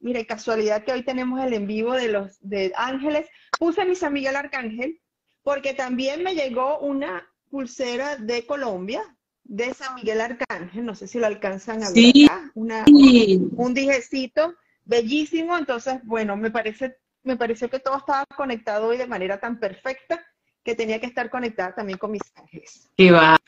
[0.00, 3.26] Mire, casualidad que hoy tenemos el en vivo de los de Ángeles.
[3.58, 5.00] Puse a mi San Miguel Arcángel
[5.42, 9.02] porque también me llegó una pulsera de Colombia,
[9.44, 10.84] de San Miguel Arcángel.
[10.84, 12.50] No sé si lo alcanzan a ver acá.
[12.54, 15.56] Una, un dijecito bellísimo.
[15.56, 20.24] Entonces, bueno, me parece, me pareció que todo estaba conectado hoy de manera tan perfecta
[20.62, 22.90] que tenía que estar conectada también con mis ángeles.
[22.96, 23.38] Qué va.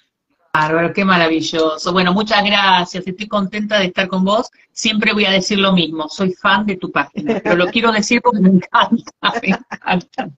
[0.59, 1.93] Bárbaro, qué maravilloso.
[1.93, 3.07] Bueno, muchas gracias.
[3.07, 4.51] Estoy contenta de estar con vos.
[4.73, 6.09] Siempre voy a decir lo mismo.
[6.09, 9.13] Soy fan de tu página, pero lo quiero decir porque me encanta.
[9.41, 10.31] Me encanta.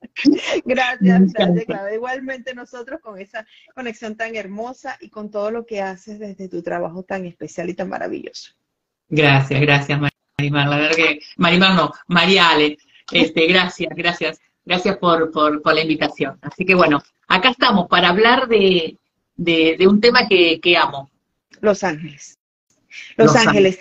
[0.67, 6.19] Gracias, gracias, Igualmente nosotros con esa conexión tan hermosa y con todo lo que haces
[6.19, 8.53] desde tu trabajo tan especial y tan maravilloso.
[9.09, 9.99] Gracias, gracias,
[10.39, 10.69] Marimar.
[10.69, 12.77] La verdad que, Marimar no, Mariale.
[13.11, 14.39] Este, gracias, gracias.
[14.67, 16.39] Gracias por, por, por la invitación.
[16.43, 18.99] Así que bueno, acá estamos para hablar de,
[19.41, 21.11] de, un tema que, amo.
[21.61, 22.39] Los ángeles.
[23.17, 23.79] Los, ángeles.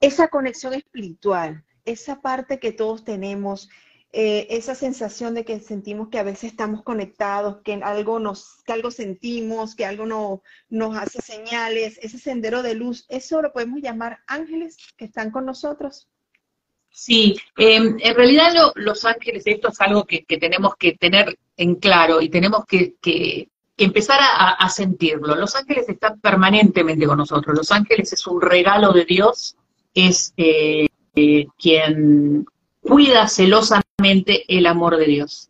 [0.00, 3.68] Esa conexión espiritual, esa parte que todos tenemos,
[4.12, 8.72] eh, esa sensación de que sentimos que a veces estamos conectados, que algo nos, que
[8.72, 13.80] algo sentimos, que algo no, nos hace señales, ese sendero de luz, eso lo podemos
[13.80, 16.08] llamar ángeles que están con nosotros.
[16.90, 22.20] Sí, em, en realidad los ángeles, esto es algo que, tenemos que tener en claro
[22.20, 22.96] y tenemos que,
[23.84, 25.34] empezar a, sentirlo.
[25.34, 27.56] Los ángeles están permanentemente con nosotros.
[27.56, 29.56] Los ángeles es un regalo de Dios,
[29.94, 32.44] es eh, eh, quien
[32.82, 35.48] cuida celosamente el amor de Dios.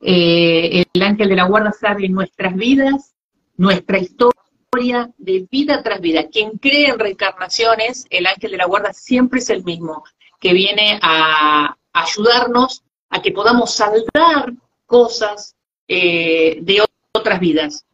[0.00, 3.14] Eh, el ángel de la guarda sabe nuestras vidas,
[3.56, 6.26] nuestra historia de vida tras vida.
[6.28, 10.02] Quien cree en reencarnaciones, el ángel de la guarda siempre es el mismo,
[10.40, 14.54] que viene a ayudarnos a que podamos saldar
[14.86, 15.54] cosas
[15.86, 16.80] de
[17.12, 17.86] otras vidas.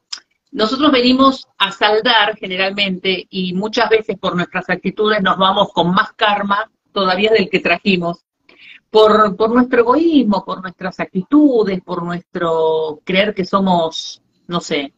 [0.52, 6.12] Nosotros venimos a saldar generalmente y muchas veces por nuestras actitudes nos vamos con más
[6.14, 8.22] karma todavía del que trajimos.
[8.88, 14.94] Por, por nuestro egoísmo, por nuestras actitudes, por nuestro creer que somos, no sé,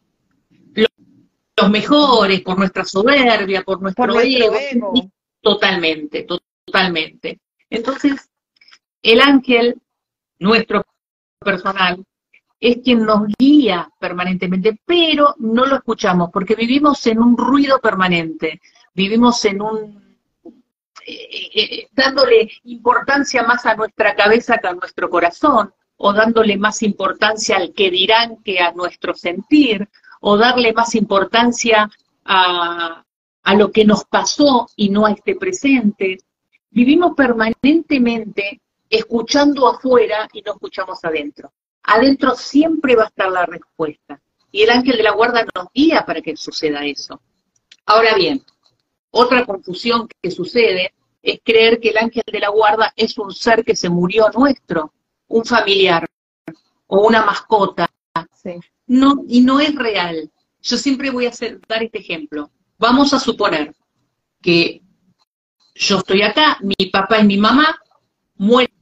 [0.75, 4.93] los, mejores, por nuestra soberbia, por nuestro, ego.
[5.41, 6.25] Totalmente,
[6.65, 7.39] totalmente.
[7.69, 8.29] Entonces,
[9.01, 9.81] el ángel,
[10.37, 10.85] nuestro
[11.39, 12.05] personal,
[12.59, 18.61] es quien nos guía permanentemente, pero no lo escuchamos porque vivimos en un ruido permanente,
[18.93, 20.17] vivimos en un...
[21.05, 26.83] Eh, eh, dándole importancia más a nuestra cabeza que a nuestro corazón, o dándole más
[26.83, 29.87] importancia al que dirán que a nuestro sentir,
[30.21, 31.89] o darle más importancia
[32.25, 33.03] a,
[33.43, 36.17] a lo que nos pasó y no a este presente.
[36.69, 41.51] Vivimos permanentemente escuchando afuera y no escuchamos adentro
[41.89, 44.21] adentro siempre va a estar la respuesta.
[44.51, 47.21] Y el ángel de la guarda nos guía para que suceda eso.
[47.85, 48.43] Ahora bien,
[49.11, 53.63] otra confusión que sucede es creer que el ángel de la guarda es un ser
[53.63, 54.93] que se murió nuestro,
[55.27, 56.07] un familiar
[56.87, 57.89] o una mascota.
[58.87, 60.31] No, y no es real.
[60.61, 62.49] Yo siempre voy a hacer, dar este ejemplo.
[62.77, 63.75] Vamos a suponer
[64.41, 64.81] que
[65.75, 67.79] yo estoy acá, mi papá y mi mamá
[68.35, 68.78] mueren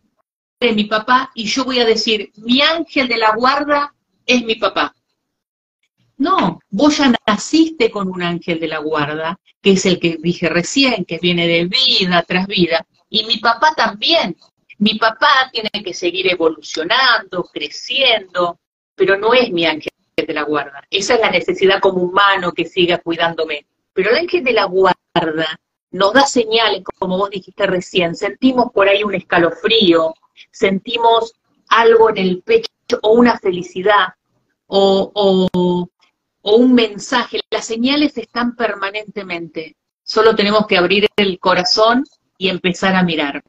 [0.59, 3.93] de mi papá y yo voy a decir, mi ángel de la guarda
[4.25, 4.93] es mi papá.
[6.17, 10.49] No, vos ya naciste con un ángel de la guarda, que es el que dije
[10.49, 14.35] recién, que viene de vida tras vida, y mi papá también.
[14.79, 18.59] Mi papá tiene que seguir evolucionando, creciendo,
[18.95, 20.83] pero no es mi ángel de la guarda.
[20.89, 23.67] Esa es la necesidad como humano que siga cuidándome.
[23.93, 25.59] Pero el ángel de la guarda
[25.91, 30.13] nos da señales, como vos dijiste recién, sentimos por ahí un escalofrío,
[30.51, 31.33] sentimos
[31.69, 32.69] algo en el pecho
[33.01, 34.13] o una felicidad
[34.67, 35.49] o,
[36.43, 37.41] un mensaje.
[37.49, 39.75] Las señales están permanentemente.
[40.03, 42.05] Solo tenemos que abrir el corazón
[42.37, 43.43] y empezar a mirar.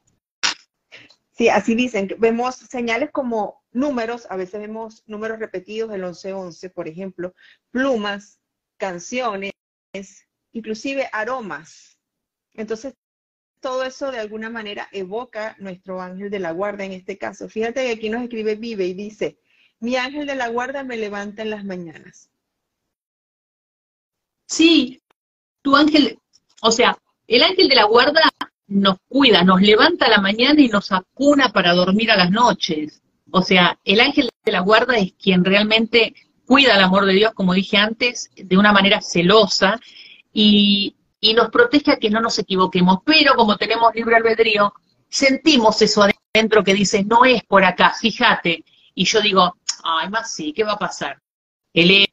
[1.32, 2.08] Sí, así dicen.
[2.18, 7.34] Vemos señales como números, a veces vemos números repetidos, el 1111, por ejemplo,
[7.70, 8.40] plumas,
[8.76, 9.52] canciones,
[10.52, 12.00] inclusive aromas.
[12.54, 12.94] Entonces,
[13.60, 17.48] todo eso de alguna manera evoca nuestro ángel de la guarda en este caso.
[17.48, 19.38] Fíjate que aquí nos escribe Vive y dice,
[19.80, 22.30] mi ángel de la guarda me levanta en las mañanas.
[24.46, 25.02] Sí,
[25.62, 26.18] tu ángel,
[26.62, 26.96] o sea,
[27.26, 28.22] el ángel de la guarda
[28.66, 33.02] nos cuida, nos levanta a la mañana y nos acuna para dormir a las noches.
[33.30, 36.14] O sea, el ángel de la guarda es quien realmente
[36.46, 39.78] cuida el amor de Dios, como dije antes, de una manera celosa
[40.32, 42.98] y, y nos protege a que no nos equivoquemos.
[43.04, 44.72] Pero como tenemos libre albedrío,
[45.08, 48.64] sentimos eso adentro que dice, no es por acá, fíjate.
[48.94, 51.20] Y yo digo, ay, más sí, ¿qué va a pasar?
[51.72, 52.06] El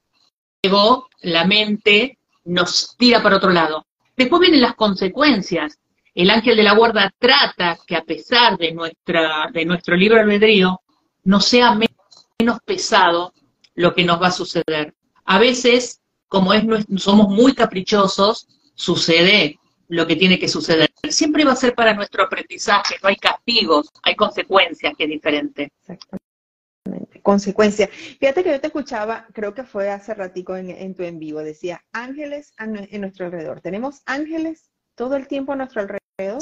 [0.63, 3.85] ego, la mente, nos tira para otro lado.
[4.15, 5.79] Después vienen las consecuencias.
[6.13, 10.79] El ángel de la guarda trata que a pesar de, nuestra, de nuestro libre albedrío,
[11.23, 13.33] no sea menos pesado
[13.73, 14.95] lo que nos va a suceder.
[15.25, 16.63] A veces, como es,
[16.97, 20.91] somos muy caprichosos, sucede lo que tiene que suceder.
[21.09, 25.71] Siempre va a ser para nuestro aprendizaje, no hay castigos, hay consecuencias que es diferente.
[25.79, 27.89] Exactamente, consecuencias.
[27.89, 31.81] Fíjate que yo te escuchaba, creo que fue hace ratico en, tu en vivo, decía
[31.91, 33.61] ángeles en nuestro alrededor.
[33.61, 36.41] ¿Tenemos ángeles todo el tiempo a nuestro alrededor?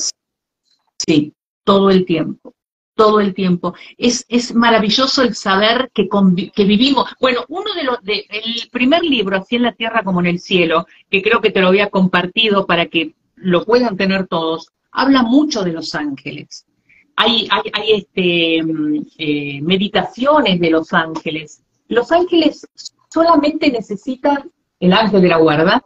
[1.06, 1.34] Sí,
[1.64, 2.54] todo el tiempo
[2.96, 3.74] todo el tiempo.
[3.98, 6.08] Es, es maravilloso el saber que,
[6.54, 7.10] que vivimos.
[7.20, 10.40] Bueno, uno de los, de, el primer libro, Así en la Tierra como en el
[10.40, 15.24] Cielo, que creo que te lo había compartido para que lo puedan tener todos, habla
[15.24, 16.66] mucho de los ángeles.
[17.16, 21.64] Hay, hay, hay este, mm, eh, meditaciones de los ángeles.
[21.88, 22.68] Los ángeles
[23.12, 25.84] solamente necesitan, el ángel de la guarda,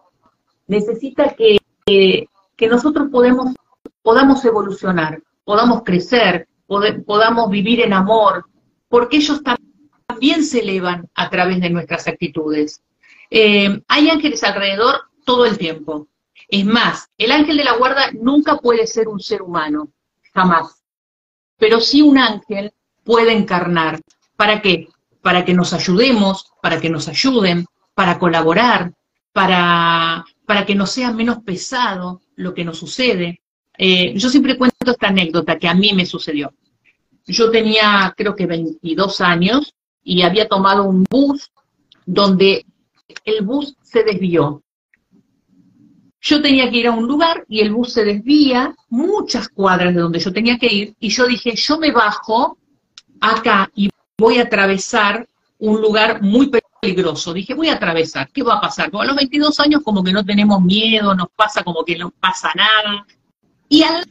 [0.68, 3.54] necesita que, que nosotros podemos,
[4.01, 8.46] podamos evolucionar, podamos crecer, podamos vivir en amor,
[8.90, 9.42] porque ellos
[10.08, 12.81] también se elevan a través de nuestras actitudes.
[13.30, 16.08] Eh, hay ángeles alrededor todo el tiempo.
[16.48, 19.90] Es más, el ángel de la guarda nunca puede ser un ser humano,
[20.34, 20.84] jamás.
[21.58, 22.74] Pero sí un ángel
[23.04, 24.00] puede encarnar.
[24.36, 24.88] ¿Para qué?
[25.22, 28.94] Para que nos ayudemos, para que nos ayuden, para colaborar,
[29.34, 33.42] para, para que nos sea menos pesado lo que nos sucede.
[33.78, 36.54] Eh, yo siempre cuento esta anécdota que a mí me sucedió.
[37.26, 41.52] Yo tenía, creo que 22 años, y había tomado un bus
[42.06, 42.66] donde
[43.26, 44.64] el bus se desvió.
[46.22, 50.02] Yo tenía que ir a un lugar y el bus se desvía muchas cuadras de
[50.02, 52.58] donde yo tenía que ir y yo dije, yo me bajo
[53.20, 55.28] acá y voy a atravesar
[55.60, 56.50] un lugar muy
[56.82, 57.34] peligroso.
[57.34, 58.90] Dije, voy a atravesar, ¿qué va a pasar?
[58.94, 62.52] a los 22 años como que no tenemos miedo, nos pasa como que no pasa
[62.56, 63.06] nada.
[63.69, 64.06] Y al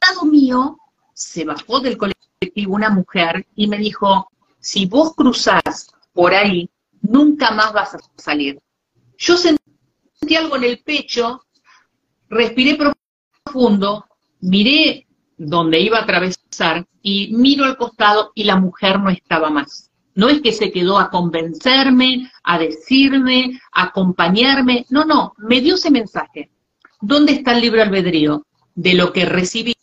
[0.00, 0.78] lado mío
[1.12, 4.28] se bajó del colectivo una mujer y me dijo,
[4.60, 6.68] si vos cruzás por ahí,
[7.02, 8.60] nunca más vas a salir.
[9.18, 11.44] Yo sentí algo en el pecho,
[12.28, 12.76] respiré
[13.44, 14.04] profundo,
[14.40, 15.06] miré
[15.36, 19.90] donde iba a atravesar y miro al costado y la mujer no estaba más.
[20.14, 25.74] No es que se quedó a convencerme, a decirme, a acompañarme, no, no, me dio
[25.74, 26.50] ese mensaje.
[27.00, 28.46] ¿Dónde está el libre albedrío?
[28.74, 29.74] De lo que recibí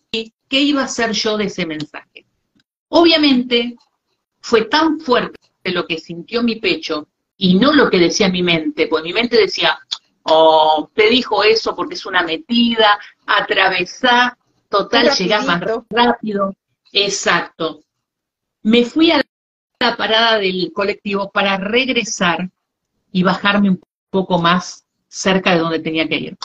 [0.51, 2.25] ¿qué iba a hacer yo de ese mensaje?
[2.89, 3.77] Obviamente
[4.41, 7.07] fue tan fuerte lo que sintió mi pecho
[7.37, 9.79] y no lo que decía mi mente, pues mi mente decía,
[10.23, 14.37] oh, te dijo eso porque es una metida, atravesá,
[14.69, 16.53] total, llegás más rápido.
[16.91, 17.81] Exacto.
[18.63, 19.21] Me fui a
[19.79, 22.51] la parada del colectivo para regresar
[23.11, 26.37] y bajarme un poco más cerca de donde tenía que ir.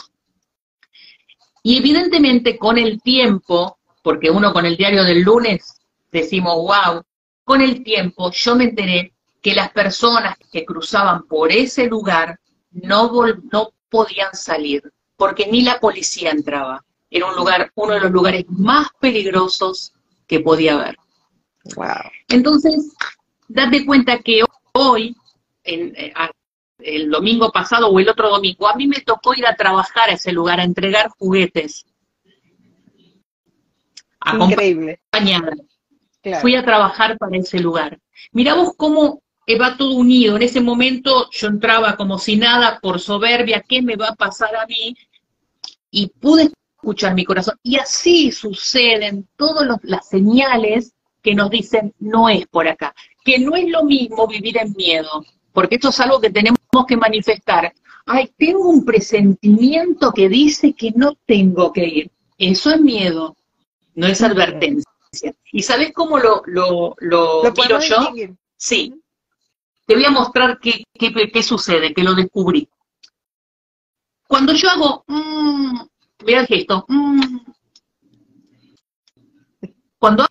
[1.67, 7.03] Y evidentemente con el tiempo porque uno con el diario del lunes decimos, wow,
[7.43, 12.39] con el tiempo yo me enteré que las personas que cruzaban por ese lugar
[12.71, 13.11] no,
[13.51, 14.81] no podían salir,
[15.17, 16.85] porque ni la policía entraba.
[17.09, 19.91] Era un lugar, uno de los lugares más peligrosos
[20.25, 20.95] que podía haber.
[21.75, 22.09] Wow.
[22.29, 22.95] Entonces,
[23.49, 25.17] date cuenta que hoy,
[25.65, 26.13] en, eh,
[26.79, 30.13] el domingo pasado o el otro domingo, a mí me tocó ir a trabajar a
[30.13, 31.85] ese lugar, a entregar juguetes.
[34.33, 34.99] Increíble.
[36.41, 37.99] Fui a trabajar para ese lugar.
[38.31, 39.21] Miramos cómo
[39.55, 40.35] va todo unido.
[40.35, 44.55] En ese momento yo entraba como si nada, por soberbia, ¿qué me va a pasar
[44.55, 44.95] a mí?
[45.89, 47.57] Y pude escuchar mi corazón.
[47.63, 52.93] Y así suceden todas las señales que nos dicen, no es por acá.
[53.23, 55.23] Que no es lo mismo vivir en miedo,
[55.57, 57.73] porque esto es algo que tenemos que manifestar.
[58.05, 62.11] Ay, tengo un presentimiento que dice que no tengo que ir.
[62.37, 63.35] Eso es miedo
[63.97, 64.89] no es advertencia.
[65.51, 68.13] ¿Y sabes cómo lo, lo, lo, miro yo?
[68.55, 68.93] Sí.
[69.87, 72.69] Te voy a mostrar qué, qué, sucede, que lo descubrí.
[74.27, 75.79] Cuando yo hago, mmm,
[76.23, 77.39] mira el gesto, mmm,
[79.97, 80.27] cuando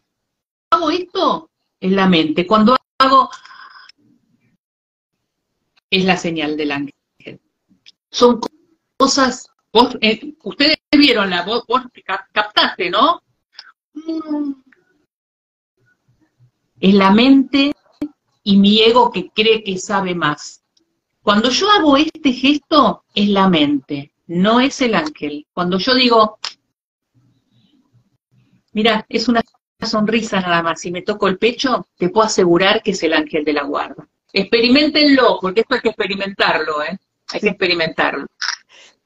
[0.71, 2.47] hago esto, es la mente.
[2.47, 3.31] Cuando hago,
[5.91, 7.41] es la señal del ángel.
[8.11, 8.41] Son
[8.97, 11.83] cosas Vos, eh, ustedes vieron la voz, vos
[12.33, 13.23] captaste, ¿no?
[16.81, 17.75] Es la mente
[18.43, 20.65] y mi ego que cree que sabe más.
[21.21, 25.47] Cuando yo hago este gesto, es la mente, no es el ángel.
[25.53, 26.39] Cuando yo digo,
[28.73, 29.43] mira, es una
[29.79, 33.45] sonrisa nada más, si me toco el pecho, te puedo asegurar que es el ángel
[33.45, 34.09] de la guarda.
[34.39, 36.99] Experimentenlo, porque esto hay que experimentarlo, ¿eh?
[37.33, 38.27] Hay que experimentarlo.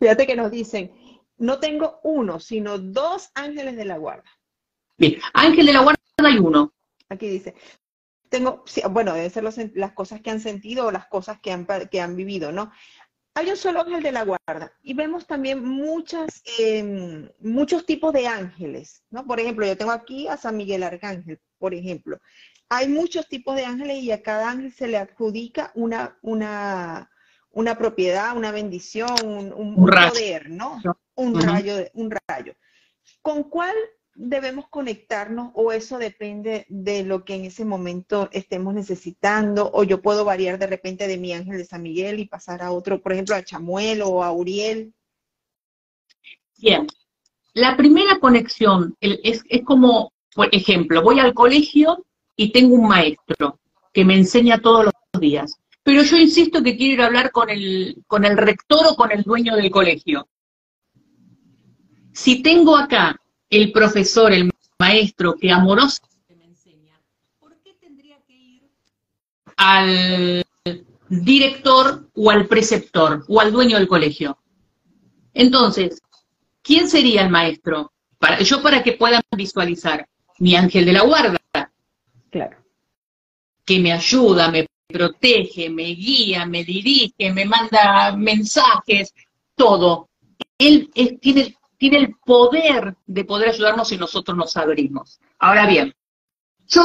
[0.00, 0.90] Fíjate que nos dicen,
[1.38, 4.28] no tengo uno, sino dos ángeles de la guarda.
[4.98, 6.72] Bien, ángel de la guarda hay uno.
[7.08, 7.54] Aquí dice,
[8.28, 12.00] tengo, bueno, deben ser las cosas que han sentido o las cosas que han, que
[12.00, 12.72] han vivido, ¿no?
[13.34, 18.26] Hay un solo ángel de la guarda y vemos también muchas, em, muchos tipos de
[18.26, 19.24] ángeles, ¿no?
[19.24, 22.18] Por ejemplo, yo tengo aquí a San Miguel Arcángel, por ejemplo.
[22.72, 27.10] Hay muchos tipos de ángeles y a cada ángel se le adjudica una, una,
[27.50, 30.80] una propiedad, una bendición, un, poder, ¿no?
[31.16, 32.54] Un rayo, un rayo.
[33.22, 33.74] ¿Con cuál
[34.14, 40.00] debemos conectarnos o eso depende de lo que en ese momento estemos necesitando o yo
[40.00, 43.12] puedo variar de repente de mi ángel de San Miguel y pasar a otro, por
[43.12, 44.94] ejemplo, a Chamuel o a Uriel?
[46.56, 46.86] Bien.
[47.52, 52.06] La primera conexión es, es como, por ejemplo, voy al colegio
[52.40, 53.58] y tengo un maestro
[53.92, 57.50] que me enseña todos los días pero yo insisto que quiero ir a hablar con
[57.50, 60.28] el, con el rector o con el dueño del colegio.
[62.12, 63.16] Si tengo acá
[63.48, 67.00] el profesor, el maestro que amorosamente me enseña,
[67.38, 68.62] ¿por qué tendría que ir
[69.56, 70.44] al
[71.08, 74.38] director o al preceptor o al dueño del colegio?
[75.32, 76.02] Entonces,
[76.62, 77.92] ¿quién sería el maestro?
[78.18, 80.06] Para, yo para que puedan visualizar,
[80.38, 81.39] mi ángel de la guarda.
[82.30, 82.56] Claro.
[83.64, 89.14] Que me ayuda, me protege, me guía, me dirige, me manda mensajes,
[89.54, 90.08] todo.
[90.58, 95.18] Él tiene, el poder de poder ayudarnos si nosotros nos abrimos.
[95.38, 95.94] Ahora bien,
[96.66, 96.82] yo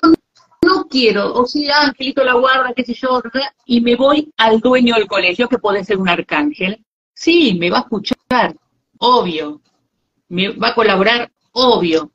[0.61, 3.21] no quiero, o sea, Angelito la guarda, qué sé yo,
[3.65, 6.83] y me voy al dueño del colegio, que puede ser un arcángel.
[7.13, 8.55] Sí, me va a escuchar,
[8.97, 9.61] obvio.
[10.27, 12.11] Me va a colaborar, obvio.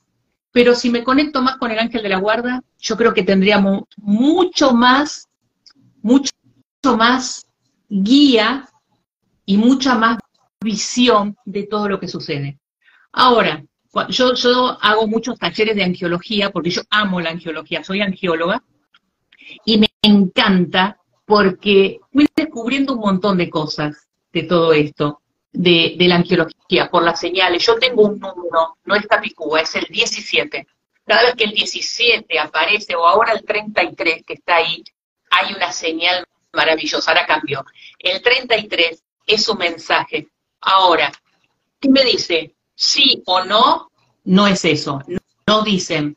[0.53, 3.85] Pero si me conecto más con el ángel de la guarda, yo creo que tendríamos
[3.97, 5.29] mucho más
[6.03, 6.33] mucho
[6.97, 7.47] más
[7.89, 8.69] guía
[9.45, 10.19] y mucha más
[10.61, 12.59] visión de todo lo que sucede.
[13.13, 13.65] Ahora,
[14.09, 18.63] yo, hago muchos talleres de angiología porque yo amo la angiología, soy angióloga
[19.65, 25.20] y me encanta porque fui descubriendo un montón de cosas de todo esto,
[25.53, 27.65] de, la angiología, por las señales.
[27.65, 30.67] Yo tengo un número, no es Capicúa, es el 17.
[31.07, 34.83] Cada vez que el 17 aparece, o ahora el 33 que está ahí,
[35.31, 37.11] hay una señal maravillosa.
[37.11, 37.65] Ahora cambió.
[37.99, 40.29] El 33 es un mensaje.
[40.61, 41.11] Ahora,
[41.81, 42.55] ¿qué me dice?
[42.75, 43.91] Sí o no,
[44.25, 45.03] no es eso.
[45.47, 46.17] No, dicen,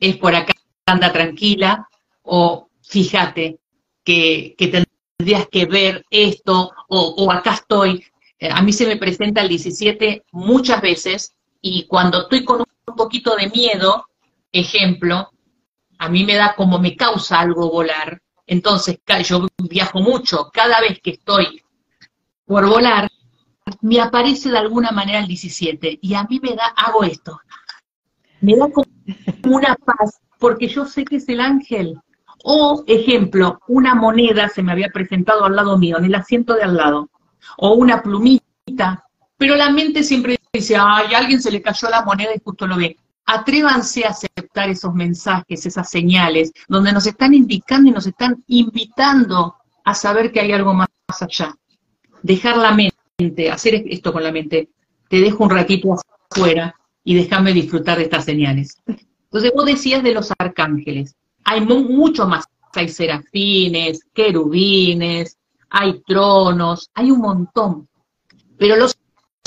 [0.00, 0.52] es por acá,
[0.86, 1.88] anda tranquila,
[2.22, 3.58] o fíjate
[4.04, 8.04] que, tendrías que ver esto, o, acá estoy.
[8.42, 12.96] Eh, a mí se me presenta el 17 muchas veces, y cuando estoy con un
[12.96, 14.04] poquito de miedo,
[14.50, 15.30] ejemplo,
[15.96, 20.98] a mí me da como me causa algo volar, entonces, yo viajo mucho, cada vez
[21.00, 21.62] que estoy
[22.44, 23.08] por volar,
[23.80, 27.38] me aparece de alguna manera el 17 y a mí me da, hago esto,
[28.40, 28.88] me da como
[29.44, 31.96] una paz, porque yo sé que es el ángel.
[32.42, 36.64] O, ejemplo, una moneda se me había presentado al lado mío, en el asiento de
[36.64, 37.08] al lado,
[37.58, 39.04] o una plumita,
[39.36, 42.76] pero la mente siempre dice, ay, alguien se le cayó la moneda y justo lo
[42.76, 42.96] ve.
[43.26, 49.56] Atrévanse a aceptar esos mensajes, esas señales, donde nos están indicando y nos están invitando
[49.84, 50.88] a saber que hay algo más
[51.20, 51.54] allá.
[52.22, 54.68] Dejar la mente, hacer esto con la mente,
[55.08, 55.96] te dejo un ratito
[56.30, 58.76] afuera y déjame disfrutar de estas señales.
[58.86, 62.44] Entonces vos decías de los arcángeles, hay mucho más,
[62.74, 65.36] hay serafines, querubines,
[65.74, 67.88] hay tronos, hay un montón,
[68.58, 68.94] pero los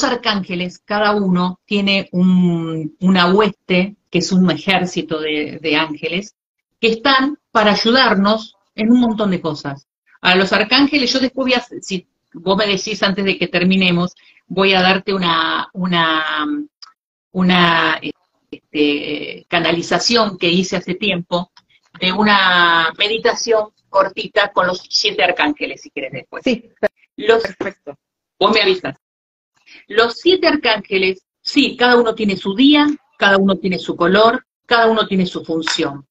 [0.04, 6.36] arcángeles, cada uno tiene una hueste, que es un ejército de, ángeles,
[6.82, 9.88] que están para ayudarnos en un montón de cosas.
[10.20, 14.16] A los arcángeles, yo después voy a, si vos me decís antes de que terminemos,
[14.48, 16.48] voy a darte una, una,
[17.32, 18.00] una
[18.50, 21.52] este, canalización que hice hace tiempo
[22.00, 26.44] de una meditación cortita con los siete arcángeles, si quieres después.
[26.44, 26.70] Sí,
[27.16, 27.98] los, perfecto.
[28.40, 28.98] Vos me avisas.
[29.88, 32.88] Los siete arcángeles, sí, cada uno tiene su día,
[33.18, 36.06] cada uno tiene su color, cada uno tiene su función.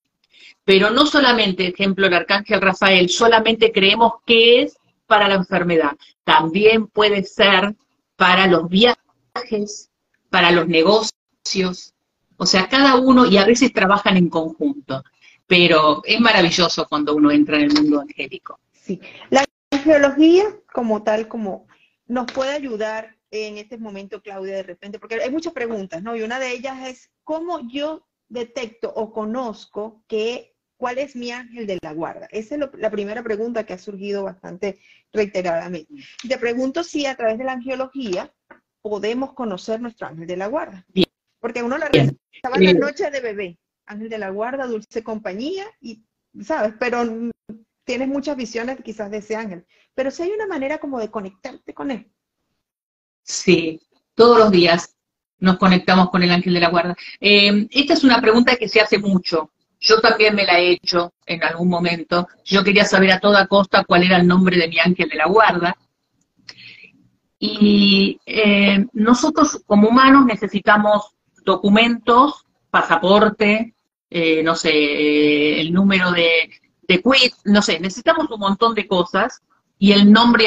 [0.64, 5.92] Pero no solamente, ejemplo, el arcángel Rafael, solamente creemos que es para la enfermedad.
[6.24, 7.74] También puede ser
[8.16, 9.90] para los viajes viajes,
[10.30, 11.94] para los negocios,
[12.36, 15.02] o sea, cada uno, y a veces trabajan en conjunto,
[15.46, 18.58] pero es maravilloso cuando uno entra en el mundo angélico.
[18.72, 19.44] Sí, la
[19.82, 21.66] geología como tal, como
[22.06, 26.14] nos puede ayudar en este momento, Claudia, de repente, porque hay muchas preguntas, ¿no?
[26.14, 31.66] Y una de ellas es, ¿cómo yo detecto o conozco que cuál es mi ángel
[31.66, 32.28] de la guarda?
[32.30, 34.78] Esa es la primera pregunta que ha surgido bastante
[35.12, 35.92] reiteradamente.
[36.28, 38.32] Te pregunto si a través de la angiología
[38.82, 40.84] podemos conocer nuestro ángel de la guarda.
[40.88, 41.06] Bien.
[41.40, 41.90] Porque uno la
[42.32, 46.04] estaba en la noche de bebé, ángel de la guarda, dulce compañía, y,
[46.42, 46.74] ¿sabes?
[46.78, 47.04] Pero
[47.84, 49.66] tienes muchas visiones quizás de ese ángel.
[49.94, 52.10] Pero si hay una manera como de conectarte con él.
[53.22, 53.80] Sí,
[54.14, 54.96] todos los días
[55.38, 56.96] nos conectamos con el ángel de la guarda.
[57.20, 59.50] Eh, esta es una pregunta que se hace mucho.
[59.80, 62.26] Yo también me la he hecho en algún momento.
[62.44, 65.26] Yo quería saber a toda costa cuál era el nombre de mi ángel de la
[65.26, 65.76] guarda.
[67.38, 71.14] Y eh, nosotros como humanos necesitamos
[71.44, 73.73] documentos, pasaporte,
[74.16, 76.48] eh, no sé, el número de,
[76.86, 79.42] de quit, no sé, necesitamos un montón de cosas
[79.76, 80.46] y el nombre y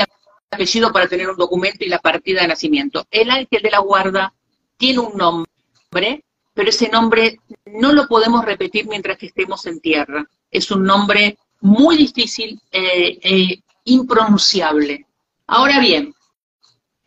[0.50, 3.06] apellido para tener un documento y la partida de nacimiento.
[3.12, 4.34] El ángel de la guarda
[4.78, 10.26] tiene un nombre, pero ese nombre no lo podemos repetir mientras que estemos en tierra.
[10.50, 15.08] Es un nombre muy difícil e eh, impronunciable.
[15.46, 16.16] Ahora bien,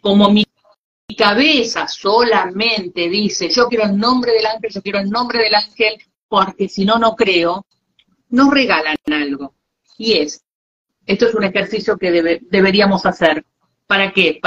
[0.02, 0.44] como mi
[1.16, 5.96] cabeza solamente dice, yo quiero el nombre del ángel, yo quiero el nombre del ángel,
[6.30, 7.66] porque si no, no creo,
[8.28, 9.52] nos regalan algo.
[9.98, 10.44] Y es,
[11.04, 13.44] esto es un ejercicio que deberíamos hacer.
[13.88, 14.40] ¿Para qué?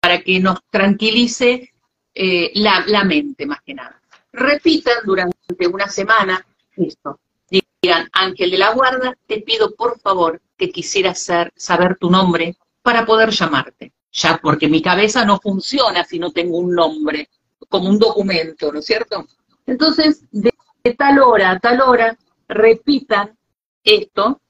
[0.00, 1.72] Para, que nos tranquilice
[2.14, 4.00] eh, la, mente, más que nada.
[4.32, 7.18] Repitan durante una semana esto.
[7.50, 13.04] Digan, ángel de la guarda, te pido por favor que quisiera saber tu nombre para
[13.04, 13.92] poder llamarte.
[14.12, 17.28] Ya, porque mi cabeza no funciona si no tengo un nombre,
[17.68, 19.26] como un documento, ¿no es cierto?
[19.66, 20.52] Entonces, de
[20.94, 22.16] tal hora a tal hora,
[22.48, 23.36] repitan
[23.82, 24.40] esto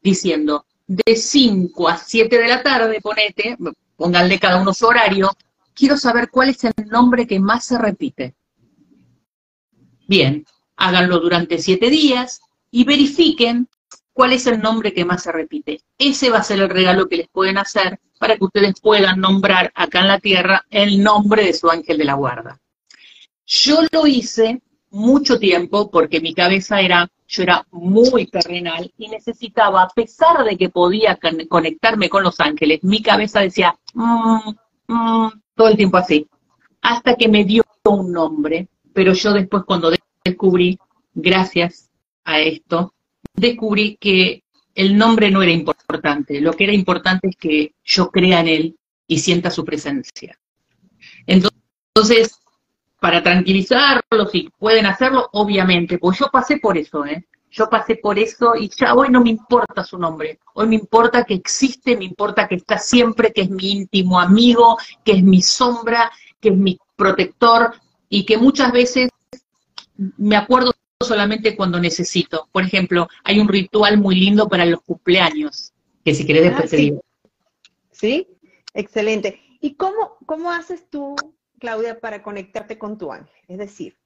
[0.00, 3.56] diciendo de 5 a 7 de la tarde, ponete,
[3.96, 5.30] pónganle cada uno su horario,
[5.74, 8.34] quiero saber cuál es el nombre que más se repite.
[10.06, 12.40] Bien, háganlo durante 7 días
[12.70, 13.68] y verifiquen
[14.12, 15.82] cuál es el nombre que más se repite.
[15.98, 19.70] Ese va a ser el regalo que les pueden hacer para que ustedes puedan nombrar
[19.74, 22.60] acá en la tierra el nombre de su ángel de la guarda.
[23.46, 29.82] Yo lo hice mucho tiempo porque mi cabeza era, yo era muy terrenal y necesitaba,
[29.82, 34.50] a pesar de que podía conectarme con los ángeles, mi cabeza decía, mm,
[34.88, 36.26] mm", todo el tiempo así,
[36.80, 39.92] hasta que me dio un nombre, pero yo después cuando
[40.24, 40.78] descubrí,
[41.14, 41.90] gracias
[42.24, 42.94] a esto,
[43.34, 44.42] descubrí que
[44.74, 48.76] el nombre no era importante, lo que era importante es que yo crea en él
[49.06, 50.38] y sienta su presencia.
[51.26, 52.38] Entonces,
[53.00, 57.24] para tranquilizarlos, si pueden hacerlo, obviamente, pues yo pasé por eso, ¿eh?
[57.50, 61.24] Yo pasé por eso y ya hoy no me importa su nombre, hoy me importa
[61.24, 65.40] que existe, me importa que está siempre, que es mi íntimo amigo, que es mi
[65.40, 67.72] sombra, que es mi protector
[68.10, 69.08] y que muchas veces
[69.96, 72.48] me acuerdo solamente cuando necesito.
[72.52, 75.72] Por ejemplo, hay un ritual muy lindo para los cumpleaños,
[76.04, 76.98] que si querés después ah, sí.
[77.92, 78.28] Sí,
[78.74, 79.40] excelente.
[79.60, 81.16] ¿Y cómo, cómo haces tú
[81.58, 83.34] Claudia, para conectarte con tu ángel?
[83.48, 83.98] Es decir,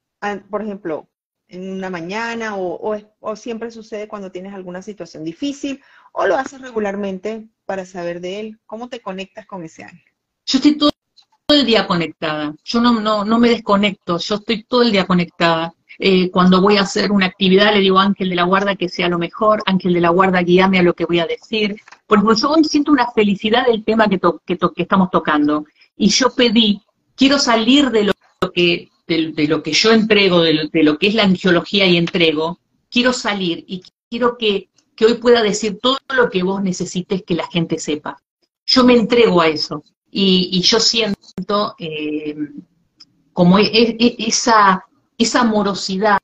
[0.49, 1.07] por ejemplo,
[1.47, 2.97] en una mañana o,
[3.35, 8.59] siempre sucede cuando tienes alguna situación difícil o lo haces regularmente para saber de él.
[8.65, 10.13] ¿Cómo te conectas con ese ángel?
[10.45, 10.89] Yo estoy todo,
[11.49, 12.55] el día conectada.
[12.63, 14.17] Yo no, no, no me desconecto.
[14.17, 15.73] Yo estoy todo el día conectada.
[15.99, 19.07] Eh, cuando voy a hacer una actividad le digo ángel de la guarda que sea
[19.07, 21.75] lo mejor, ángel de la guarda guíame a lo que voy a decir.
[22.07, 25.65] Por ejemplo, yo hoy siento una felicidad del tema que, que, que estamos tocando.
[25.95, 26.81] Y yo pedí
[27.15, 28.13] quiero salir de lo
[28.53, 33.13] que, de, lo que yo entrego, de lo, que es la angiología y entrego, quiero
[33.13, 34.69] salir y quiero que,
[35.05, 38.17] hoy pueda decir todo lo que vos necesites que la gente sepa.
[38.65, 42.35] Yo me entrego a eso y, yo siento eh,
[43.33, 44.85] como e, e, e, esa,
[45.17, 46.19] esa amorosidad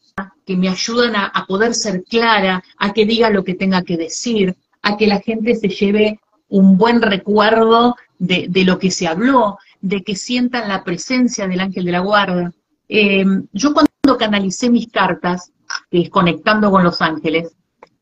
[0.45, 4.55] que me ayudan a, poder ser clara, a que diga lo que tenga que decir,
[4.81, 9.57] a que la gente se lleve un buen recuerdo de, de lo que se habló,
[9.81, 12.51] de que sientan la presencia del ángel de la guarda.
[12.87, 15.51] Eh, yo cuando canalicé mis cartas,
[15.89, 17.55] que es conectando con los ángeles,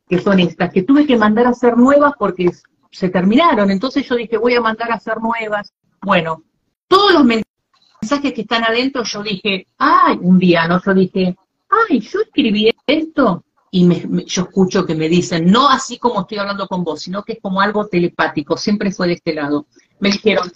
[0.08, 2.50] que son estas, que tuve que mandar a hacer nuevas porque
[2.92, 5.74] se terminaron, entonces yo dije, voy a mandar a hacer nuevas.
[6.02, 6.44] Bueno,
[6.88, 10.82] todos los mensajes que están adentro, yo dije, ay, un día, ¿no?
[10.82, 11.36] Yo dije,
[11.70, 16.68] ay, yo escribí esto, y yo escucho que me dicen, no así como estoy hablando
[16.68, 19.68] con vos, sino que es como algo telepático, siempre fue de este lado.
[20.00, 20.52] Me dijeron,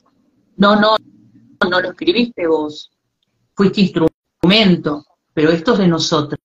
[0.57, 0.95] no, no,
[1.69, 2.91] no lo escribiste vos,
[3.53, 6.39] fuiste instrumento, pero esto es de nosotros.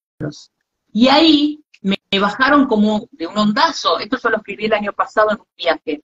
[0.93, 5.31] Y ahí me bajaron como de un ondazo, esto yo lo escribí el año pasado
[5.31, 6.03] en un viaje,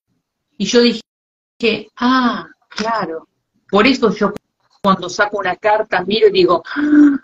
[0.58, 3.28] y yo dije, ah, claro,
[3.70, 4.32] por eso yo
[4.82, 7.18] cuando saco una carta miro y digo, ah,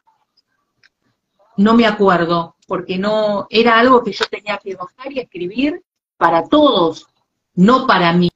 [1.56, 5.82] no me acuerdo, porque no, era algo que yo tenía que bajar y escribir
[6.16, 7.06] para todos,
[7.54, 8.30] no para mí.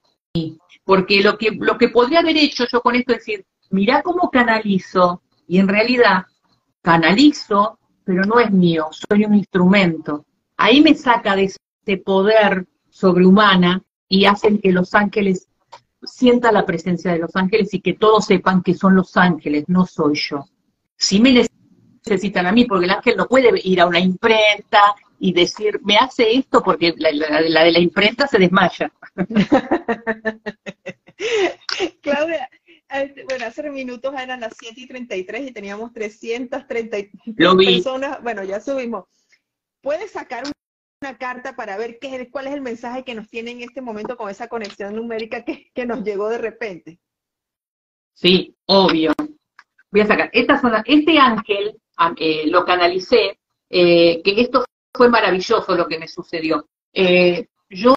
[0.85, 4.31] Porque lo que, lo que podría haber hecho yo con esto es decir, mirá cómo
[4.31, 6.25] canalizo, y en realidad
[6.81, 10.25] canalizo, pero no es mío, soy un instrumento.
[10.57, 15.49] Ahí me saca de ese poder sobrehumana y hacen que los ángeles
[16.03, 19.87] sienta la presencia de los ángeles y que todos sepan que son los ángeles, no
[19.87, 20.45] soy yo.
[20.97, 21.47] Si me
[22.05, 25.97] necesitan a mí, porque el ángel no puede ir a una imprenta y decir, me
[25.97, 28.93] hace esto porque la, de la imprenta se desmaya.
[32.03, 32.51] Claudia,
[32.91, 36.97] este, bueno, hace minutos eran las 7 y 33 y teníamos 330
[37.57, 38.21] personas.
[38.21, 39.05] Bueno, ya subimos.
[39.81, 40.43] ¿Puedes sacar
[41.01, 44.17] una carta para ver qué, cuál es el mensaje que nos tiene en este momento
[44.17, 46.99] con esa conexión numérica que, nos llegó de repente?
[48.13, 49.13] Sí, obvio.
[49.93, 50.31] Voy a sacar.
[50.33, 51.81] Esta este ángel
[52.17, 53.39] eh, lo canalicé,
[53.71, 56.67] eh, que esto fue maravilloso lo que me sucedió.
[56.93, 57.95] Eh, yo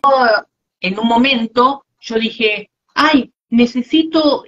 [0.79, 4.43] en un momento, yo dije, ay, necesito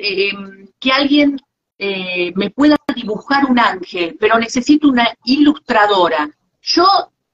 [0.80, 1.40] que alguien
[1.80, 6.30] me pueda dibujar un ángel, pero necesito una ilustradora.
[6.62, 6.86] Yo,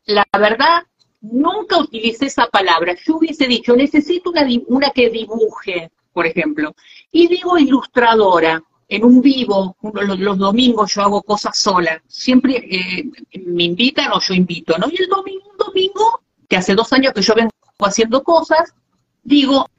[0.05, 0.83] la verdad,
[1.21, 2.95] nunca utilicé esa palabra.
[3.05, 6.75] Yo hubiese dicho, necesito una, una que dibuje, por ejemplo.
[7.11, 13.03] Y digo ilustradora en un vivo, los, domingos yo hago cosas solas, siempre eh,
[13.45, 14.87] me invitan o yo invito, ¿no?
[14.89, 18.73] Y el domingo, domingo, que hace dos años que yo vengo haciendo cosas,
[19.23, 19.69] digo,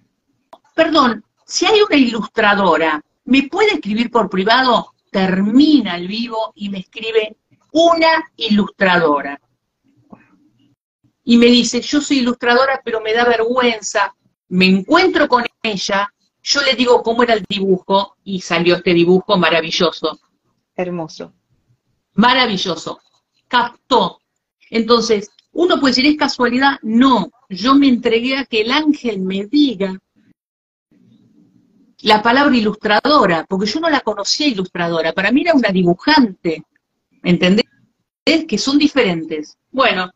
[0.74, 4.94] perdón, si hay una ilustradora, ¿me puede escribir por privado?
[5.10, 7.36] Termina el vivo y me escribe
[7.72, 9.40] una ilustradora.
[11.24, 14.14] Y me dice, yo soy ilustradora, pero me da vergüenza.
[14.48, 16.12] Me encuentro con ella
[16.44, 20.20] yo le digo cómo era el dibujo y salió este dibujo maravilloso.
[20.76, 21.32] Hermoso.
[22.12, 23.00] Maravilloso.
[23.48, 24.20] Captó.
[24.68, 26.78] Entonces, uno puede decir, ¿es casualidad?
[26.82, 29.98] No, yo me entregué a que el ángel me diga
[32.02, 36.62] la palabra ilustradora, porque yo no la conocía ilustradora, para mí era una dibujante,
[37.22, 37.64] ¿entendés?
[38.46, 39.56] Que son diferentes.
[39.70, 40.10] Bueno,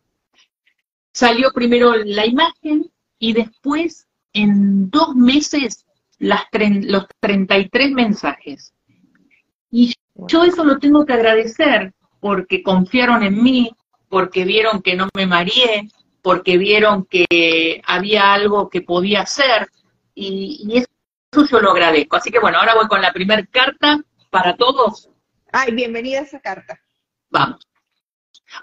[1.12, 5.86] salió primero la imagen y después, en dos meses,
[6.18, 8.72] las los 33 mensajes.
[9.70, 9.94] Y
[10.28, 13.70] yo eso lo tengo que agradecer porque confiaron en mí,
[14.08, 15.88] porque vieron que no me mareé,
[16.22, 19.68] porque vieron que había algo que podía hacer
[20.14, 20.84] y,
[21.30, 22.16] eso yo lo agradezco.
[22.16, 24.00] Así que bueno, ahora voy con la primera carta
[24.30, 25.10] para todos.
[25.52, 26.80] Ay, bienvenida a esa carta.
[27.30, 27.66] Vamos.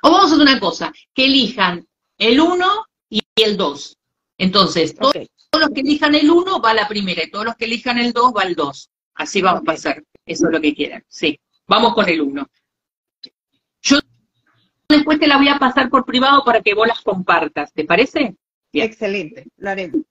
[0.02, 1.88] O vamos a hacer una cosa, que elijan
[2.18, 3.98] el 1 y el 2.
[4.38, 5.14] Entonces, todos
[5.60, 8.14] los que elijan el 1 va a la primera y todos los que elijan el
[8.14, 8.90] 2 va al 2.
[9.16, 10.04] Así vamos a pasar.
[10.26, 11.04] Eso es lo que quieran.
[11.08, 11.40] Sí.
[11.68, 12.48] Vamos con el 1.
[13.82, 14.00] Yo
[14.90, 17.72] después te la voy a pasar por privado para que vos las compartas.
[17.74, 18.36] ¿Te parece?
[18.74, 19.46] Excelente.
[19.58, 20.02] Lo haremos.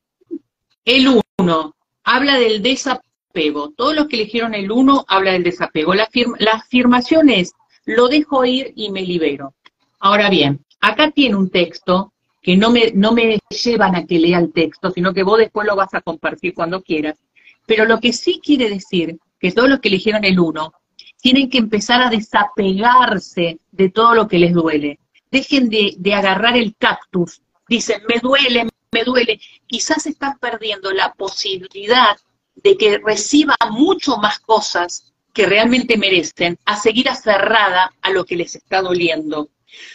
[0.85, 3.73] El 1 habla del desapego.
[3.77, 5.95] Todos los que eligieron el 1 habla del desapego.
[5.95, 7.53] La, la afirmación es,
[7.85, 9.55] lo dejo ir y me libero.
[9.99, 12.14] Ahora bien, acá tiene un texto
[12.45, 15.67] que no me, no me llevan a que lea el texto, sino que vos después
[15.67, 17.19] lo vas a compartir cuando quieras.
[17.67, 20.75] Pero lo que sí quiere decir que todos los que eligieron el uno
[21.23, 24.99] tienen que empezar a desapegarse de todo lo que les duele.
[25.31, 27.41] Dejen de, de agarrar el cactus.
[27.67, 29.41] Dicen, me duele, me duele.
[29.67, 32.19] Quizás están perdiendo la posibilidad
[32.57, 38.37] de que reciba mucho más cosas que realmente merecen, a seguir aferrada a lo que
[38.37, 39.49] les está doliendo.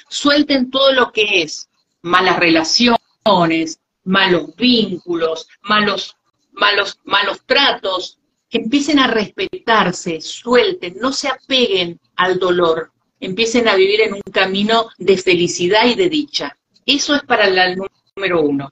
[0.10, 1.69] Suelten todo lo que es
[2.02, 6.16] malas relaciones, malos vínculos, malos,
[6.52, 13.76] malos, malos tratos, que empiecen a respetarse, suelten, no se apeguen al dolor, empiecen a
[13.76, 16.58] vivir en un camino de felicidad y de dicha.
[16.86, 18.72] Eso es para la número uno.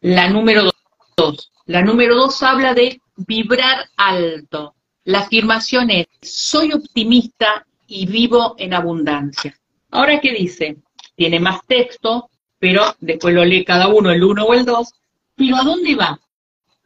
[0.00, 0.70] La número
[1.16, 1.50] dos.
[1.64, 4.74] La número dos habla de vibrar alto.
[5.04, 9.58] La afirmación es, soy optimista y vivo en abundancia.
[9.90, 10.76] Ahora, ¿qué dice?
[11.16, 14.94] Tiene más texto, pero después lo lee cada uno, el uno o el dos.
[15.34, 16.20] Pero ¿a dónde va?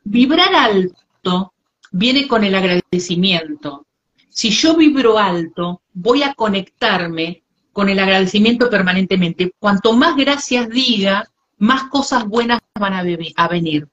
[0.04, 1.52] Vibrar alto
[1.92, 3.86] viene con el agradecimiento.
[4.28, 9.52] Si yo vibro alto, voy a conectarme con el agradecimiento permanentemente.
[9.58, 13.88] Cuanto más gracias diga, más cosas buenas van a, venir.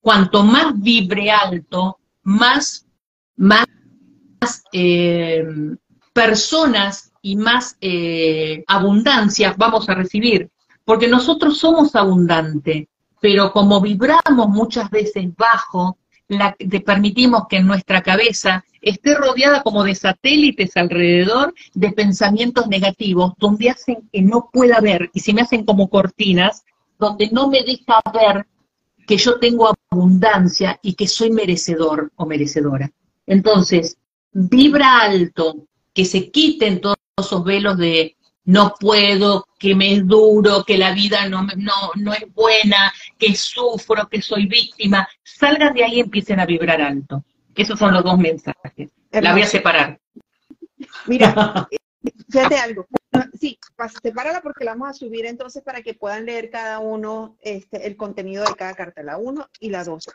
[0.00, 2.84] Cuanto más vibre alto, más
[3.36, 3.66] más
[4.72, 5.44] eh,
[6.12, 10.50] personas y más eh, abundancia vamos a recibir,
[10.84, 12.86] porque nosotros somos abundantes,
[13.20, 16.54] pero como vibramos muchas veces bajo, la,
[16.84, 24.08] permitimos que nuestra cabeza esté rodeada como de satélites alrededor de pensamientos negativos, donde hacen
[24.12, 26.64] que no pueda ver, y se me hacen como cortinas,
[26.98, 28.46] donde no me deja ver
[29.06, 32.90] que yo tengo abundancia y que soy merecedor o merecedora.
[33.26, 33.96] Entonces,
[34.32, 40.64] vibra alto, que se quiten todos esos velos de no puedo, que me es duro,
[40.64, 45.06] que la vida no, no, no es buena, que sufro, que soy víctima.
[45.22, 47.22] Salgan de ahí y empiecen a vibrar alto.
[47.54, 48.90] Esos son los dos mensajes.
[49.10, 50.00] La voy a separar.
[51.06, 51.68] Mira,
[52.30, 52.86] fíjate algo.
[53.38, 53.58] Sí,
[54.02, 57.96] sepárala porque la vamos a subir entonces para que puedan leer cada uno este, el
[57.96, 60.06] contenido de cada carta, la 1 y la 2.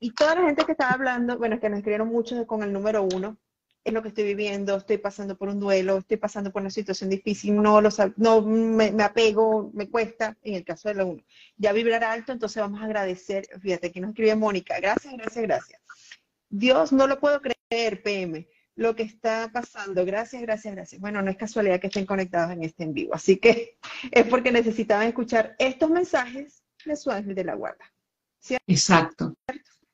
[0.00, 2.72] Y toda la gente que estaba hablando, bueno, es que nos escribieron muchos con el
[2.72, 3.36] número 1,
[3.82, 7.08] es lo que estoy viviendo, estoy pasando por un duelo, estoy pasando por una situación
[7.08, 11.22] difícil, no, lo, no me, apego, me cuesta, en el caso de la 1.
[11.56, 15.80] Ya vibrará alto, entonces vamos a agradecer, fíjate, aquí nos escribe Mónica, gracias, gracias, gracias.
[16.50, 21.00] Dios, no lo puedo creer, PM, lo que está pasando, gracias, gracias, gracias.
[21.00, 23.78] Bueno, no es casualidad que estén conectados en este en vivo, así que
[24.10, 27.84] es porque necesitaban escuchar estos mensajes de su ángel de la guarda.
[28.66, 29.34] Exacto,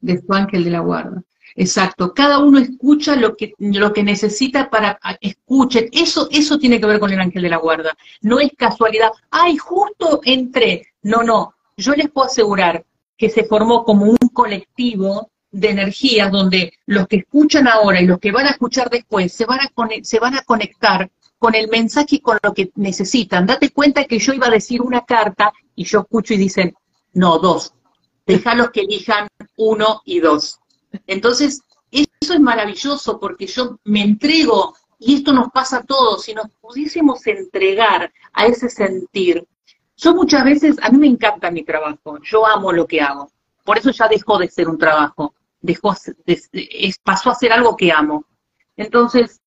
[0.01, 1.23] de su ángel de la guarda.
[1.59, 5.89] Exacto, cada uno escucha lo que, lo que necesita para escuchen.
[5.91, 7.97] Eso, eso tiene que ver con el ángel de la guarda.
[8.21, 9.11] No es casualidad.
[9.31, 10.89] Ay, justo entré.
[11.03, 11.55] No, no.
[11.79, 12.85] Yo les puedo asegurar
[13.17, 18.19] que se formó como un colectivo de energías donde los que escuchan ahora y los
[18.19, 19.71] que van a escuchar después se van a,
[20.03, 23.47] se van a conectar con el mensaje y con lo que necesitan.
[23.47, 26.75] Date cuenta que yo iba a decir una carta y yo escucho y dicen,
[27.15, 27.73] no, dos.
[28.27, 30.59] Déjalos que elijan uno y dos.
[31.07, 36.35] Entonces, eso es maravilloso porque yo me entrego, y esto nos pasa a todos, si
[36.35, 39.47] nos pudiésemos entregar a ese sentir.
[39.97, 43.31] Yo muchas veces, a mí me encanta mi trabajo, yo amo lo que hago,
[43.65, 45.95] por eso ya dejó de ser un trabajo, dejó
[47.03, 48.25] pasó a ser algo que amo.
[48.77, 49.41] Entonces,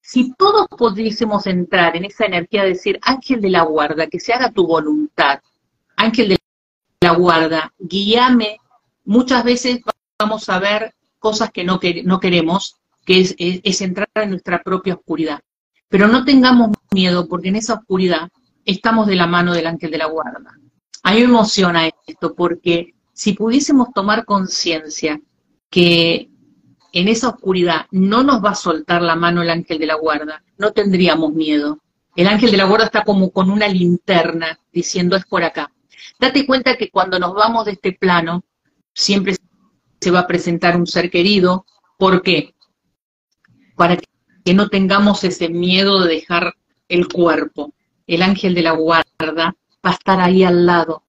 [0.00, 4.32] si todos pudiésemos entrar en esa energía de decir, ángel de la guarda, que se
[4.32, 5.40] haga tu voluntad,
[5.96, 6.38] ángel de
[7.00, 8.58] la guarda, guíame,
[9.04, 9.80] muchas veces
[10.22, 15.40] vamos a ver cosas que no, no queremos, que es, entrar en nuestra propia oscuridad.
[15.88, 18.28] Pero no tengamos miedo, porque en esa oscuridad
[18.64, 20.58] estamos de la mano del ángel de la guarda.
[21.02, 25.20] A mí me emociona esto, porque si pudiésemos tomar conciencia
[25.68, 26.30] que
[26.92, 30.42] en esa oscuridad no nos va a soltar la mano el ángel de la guarda,
[30.58, 31.78] no tendríamos miedo.
[32.14, 35.72] El ángel de la guarda está como con una linterna diciendo es por acá.
[36.20, 38.44] Date cuenta que cuando nos vamos de este plano,
[38.94, 39.36] siempre
[40.02, 41.64] se va a presentar un ser querido.
[41.96, 42.56] ¿Por qué?
[43.76, 43.96] Para
[44.44, 46.54] que no tengamos ese miedo de dejar
[46.88, 47.72] el cuerpo.
[48.08, 51.04] El ángel de la guarda va a estar ahí al lado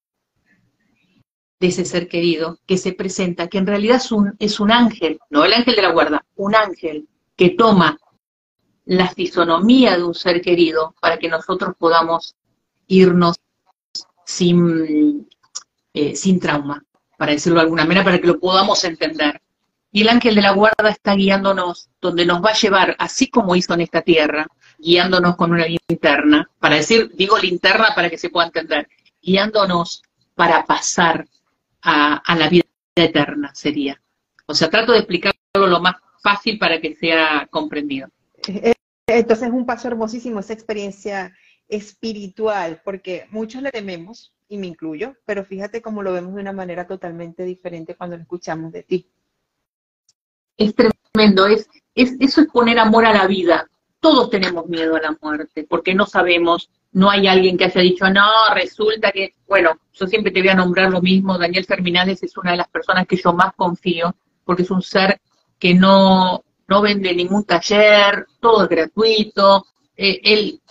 [1.59, 5.17] de ese ser querido que se presenta, que en realidad es un, es un ángel,
[5.31, 7.97] no el ángel de la guarda, un ángel que toma
[8.85, 12.35] la fisonomía de un ser querido para que nosotros podamos
[12.85, 13.37] irnos
[14.23, 15.27] sin,
[15.93, 16.83] eh, sin trauma
[17.23, 19.41] para decirlo de alguna manera, para que lo podamos entender.
[19.93, 23.55] Y el ángel de la guarda está guiándonos donde nos va a llevar, así como
[23.55, 24.45] hizo en esta tierra,
[24.77, 28.89] guiándonos con una linterna, para decir, digo linterna para que se pueda entender,
[29.21, 30.03] guiándonos
[30.35, 31.25] para pasar
[31.81, 34.01] a, la vida eterna, sería.
[34.45, 38.09] O sea, trato de explicarlo lo más fácil para que sea comprendido.
[38.49, 38.73] Eh,
[39.07, 41.33] entonces es un paso hermosísimo esa experiencia
[41.69, 46.51] espiritual, porque muchos le tememos, y me incluyo, pero fíjate cómo lo vemos de una
[46.51, 49.09] manera totalmente diferente cuando lo escuchamos de ti.
[50.55, 53.67] Es tremendo, es, es, eso es poner amor a la vida.
[53.99, 58.07] Todos tenemos miedo a la muerte, porque no sabemos, no hay alguien que haya dicho,
[58.11, 62.37] no, resulta que, bueno, yo siempre te voy a nombrar lo mismo, Daniel Terminales es
[62.37, 65.19] una de las personas que yo más confío, porque es un ser
[65.57, 69.65] que no, no vende ningún taller, todo es gratuito,
[69.97, 70.61] eh, él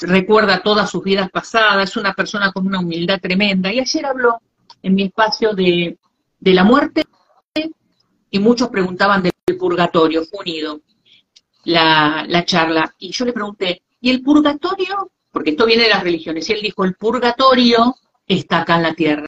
[0.00, 3.72] recuerda todas sus vidas pasadas, es una persona con una humildad tremenda.
[3.72, 4.40] Y ayer habló
[4.82, 5.98] en mi espacio de,
[6.40, 7.04] la muerte
[8.30, 10.80] y muchos preguntaban del purgatorio, fue unido
[11.64, 12.94] la, la charla.
[12.98, 15.10] Y yo le pregunté, ¿y el purgatorio?
[15.30, 16.48] Porque esto viene de las religiones.
[16.48, 19.26] Y él dijo, el purgatorio está acá en la tierra.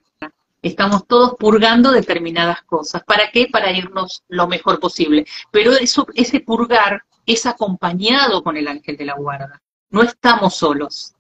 [0.62, 3.04] Estamos todos purgando determinadas cosas.
[3.04, 3.48] ¿Para qué?
[3.52, 5.26] Para irnos lo mejor posible.
[5.50, 9.60] Pero eso, ese purgar es acompañado con el ángel de la guarda.
[9.94, 11.14] No estamos solos,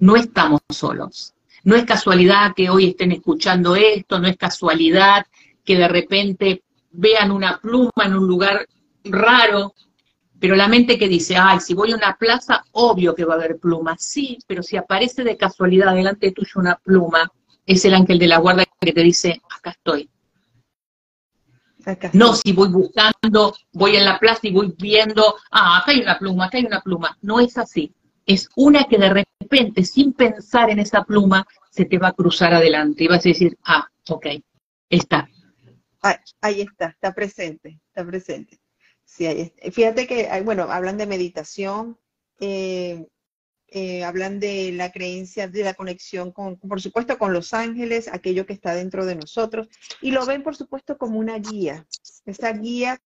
[0.00, 1.34] no estamos solos.
[1.62, 5.24] No es casualidad que hoy estén escuchando esto, no es casualidad
[5.64, 8.66] que de repente vean una pluma en un lugar
[9.04, 9.72] raro,
[10.40, 13.36] pero la mente que dice, ay, si voy a una plaza, obvio que va a
[13.36, 14.02] haber plumas.
[14.02, 17.30] Sí, pero si aparece de casualidad delante tuyo una pluma,
[17.64, 20.10] es el ángel de la guarda que te dice, acá estoy.
[22.14, 26.18] No si voy buscando, voy en la plaza y voy viendo, ah, acá hay una
[26.18, 27.16] pluma, acá hay una pluma.
[27.22, 27.94] No es así.
[28.28, 32.52] Es una que de repente, sin pensar en esa pluma, se te va a cruzar
[32.52, 34.26] adelante y vas a decir, ah, ok,
[34.90, 35.26] está.
[36.42, 38.60] ahí está, está presente, está presente.
[39.06, 41.98] Sí, Fíjate que, bueno, hablan de meditación,
[42.38, 43.06] eh,
[43.68, 48.44] eh, hablan de la creencia, de la conexión con, por supuesto, con los ángeles, aquello
[48.44, 49.70] que está dentro de nosotros,
[50.02, 51.86] y lo ven, por supuesto, como una guía,
[52.26, 53.00] esa guía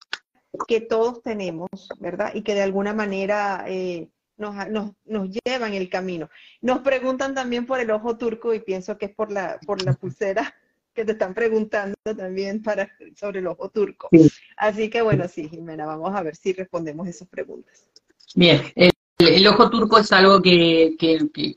[0.67, 1.69] que todos tenemos,
[2.01, 2.35] ¿verdad?
[2.35, 4.09] Y que de alguna manera eh,
[4.51, 6.29] nos, nos, nos lleva en el camino.
[6.61, 9.93] Nos preguntan también por el ojo turco y pienso que es por la, por la
[9.93, 10.53] pulsera
[10.93, 14.09] que te están preguntando también para, sobre el ojo turco.
[14.57, 17.87] Así que bueno, sí, Jimena, vamos a ver si respondemos esas preguntas.
[18.35, 20.95] Bien, el, ojo turco es algo que,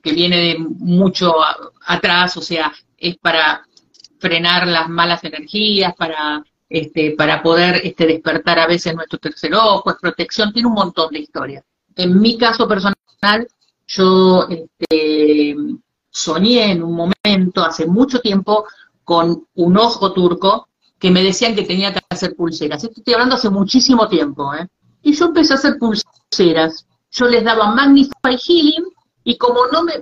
[0.02, 1.34] viene de mucho
[1.86, 3.66] atrás, o sea, es para
[4.18, 9.90] frenar las malas energías, para, este, para poder este, despertar a veces nuestro tercer ojo,
[9.90, 11.64] es protección, tiene un montón de historias.
[11.96, 12.96] En mi caso personal,
[13.86, 15.56] yo este,
[16.10, 18.66] soñé en un momento, hace mucho tiempo,
[19.04, 22.84] con un ojo turco que me decían que tenía que hacer pulseras.
[22.84, 24.66] Estoy hablando hace muchísimo tiempo, ¿eh?
[25.02, 26.86] Y yo empecé a hacer pulseras.
[27.10, 28.84] Yo les daba Magnify Healing
[29.24, 29.94] y como no, me,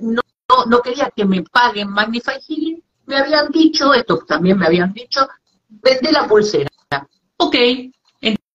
[0.83, 5.27] quería que me paguen Magnify Healing, me habían dicho, esto también me habían dicho,
[5.69, 6.71] vende la pulsera.
[7.37, 7.57] Ok,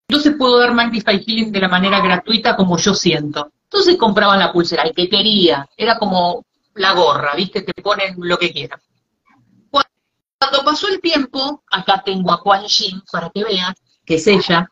[0.08, 3.52] entonces puedo dar Magnify Healing de la manera gratuita como yo siento.
[3.64, 7.60] Entonces compraban la pulsera, el que quería, era como la gorra, ¿viste?
[7.60, 8.80] Te ponen lo que quieran.
[9.70, 13.74] Cuando pasó el tiempo, acá tengo a Kuan Yin para que vean,
[14.06, 14.70] que es ella,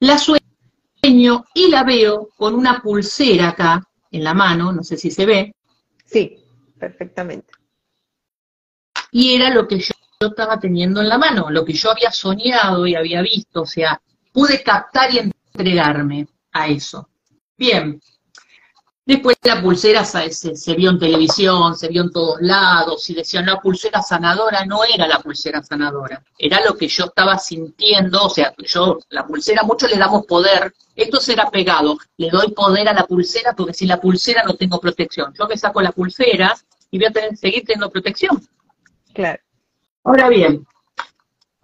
[0.00, 5.12] la sueño y la veo con una pulsera acá en la mano, no sé si
[5.12, 5.54] se ve.
[6.04, 6.36] Sí,
[6.76, 7.52] perfectamente.
[9.12, 12.10] Y era lo que yo, yo estaba teniendo en la mano, lo que yo había
[12.10, 14.00] soñado y había visto, o sea,
[14.38, 17.08] pude captar y entregarme a eso.
[17.56, 18.00] Bien,
[19.04, 23.46] Después la pulsera se, se, vio en televisión, se vio en todos lados, y decían,
[23.46, 28.28] la pulsera sanadora no era la pulsera sanadora, era lo que yo estaba sintiendo, o
[28.28, 32.92] sea, yo, la pulsera, muchos le damos poder, esto será pegado, le doy poder a
[32.92, 35.32] la pulsera porque sin la pulsera no tengo protección.
[35.38, 36.54] Yo me saco la pulsera
[36.90, 38.46] y voy a tener, seguir teniendo protección.
[39.14, 39.40] Claro.
[40.04, 40.66] Ahora bien,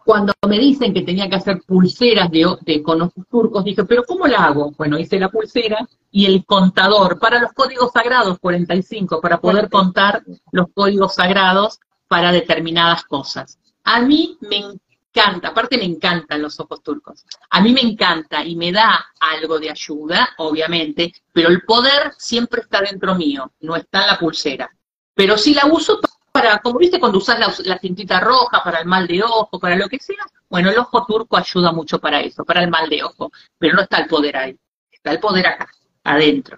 [0.04, 4.26] cuando me dicen que tenía que hacer pulseras de, de con turcos, dije, pero ¿cómo
[4.26, 4.70] la hago?
[4.76, 10.22] Bueno, hice la pulsera y el contador para los códigos sagrados, 45, para poder contar
[10.52, 13.58] los códigos sagrados para determinadas cosas.
[13.84, 18.56] A mí me encanta, aparte me encantan los ojos turcos, a mí me encanta y
[18.56, 24.02] me da algo de ayuda, obviamente, pero el poder siempre está dentro mío, no está
[24.02, 24.70] en la pulsera.
[25.14, 26.00] Pero si la uso
[26.34, 29.88] para, como viste, cuando usas la, cintita roja para el mal de ojo, para lo
[29.88, 33.30] que sea, bueno, el ojo turco ayuda mucho para eso, para el mal de ojo,
[33.56, 34.58] pero no está el poder ahí,
[34.90, 35.70] está el poder acá,
[36.02, 36.56] adentro.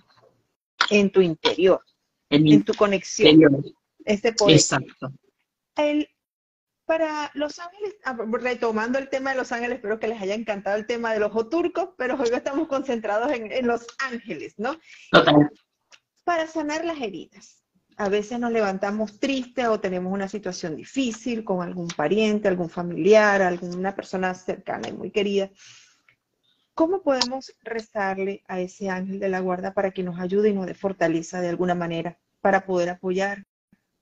[0.89, 1.83] En tu interior,
[2.31, 3.63] en, tu conexión.
[4.03, 4.57] Este poder.
[4.57, 5.13] Exacto.
[6.87, 10.79] para Los Ángeles, ah, retomando el tema de Los Ángeles, espero que les haya encantado
[10.79, 14.79] el tema del ojo turco, pero hoy estamos concentrados en, en Los Ángeles, ¿no?
[15.11, 15.51] Total.
[16.25, 17.66] Para sanar las heridas
[17.99, 23.41] a veces nos levantamos tristes o tenemos una situación difícil con algún pariente, algún familiar,
[23.41, 25.51] alguna persona cercana y muy querida.
[26.75, 30.67] ¿Cómo podemos rezarle a ese ángel de la guarda para que nos ayude y nos
[30.67, 33.47] dé fortaleza de alguna manera para poder apoyar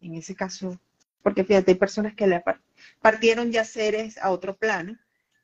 [0.00, 0.80] en ese caso?
[1.22, 2.42] Porque fíjate, hay personas que le
[3.00, 4.98] partieron ya seres a otro plano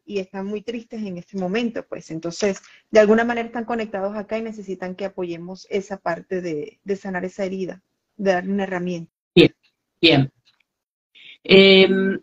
[0.05, 2.61] y están muy tristes en este momento, pues entonces
[2.91, 7.25] de alguna manera están conectados acá y necesitan que apoyemos esa parte de, de sanar
[7.25, 7.81] esa herida
[8.21, 9.11] dar una herramienta.
[9.35, 9.55] Bien,
[10.01, 10.33] bien.
[11.43, 12.21] Em,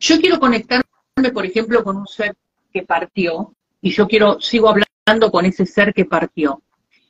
[0.00, 0.84] yo quiero conectarme,
[1.32, 2.34] por ejemplo, con un ser
[2.72, 6.62] que partió, y yo quiero, sigo hablando con ese ser que partió.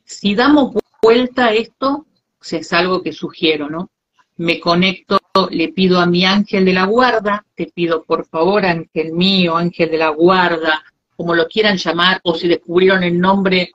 [0.04, 2.06] Si damos vuelta a esto,
[2.50, 3.90] es algo que sugiero, ¿no?
[4.36, 5.20] Me conecto,
[5.50, 9.90] le pido a mi ángel de la guarda, te pido por favor, ángel mío, ángel
[9.90, 10.82] de la guarda,
[11.16, 13.70] como lo quieran llamar, o si descubrieron el nombre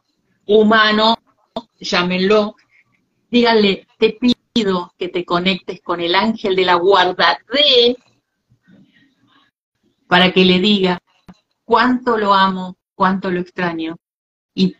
[0.45, 1.15] humano,
[1.79, 2.55] llámenlo,
[3.29, 7.97] díganle, te pido que te conectes con el ángel de la guarda de,
[10.07, 10.99] para que le diga
[11.63, 13.97] cuánto lo amo, cuánto lo extraño,
[14.53, 14.75] y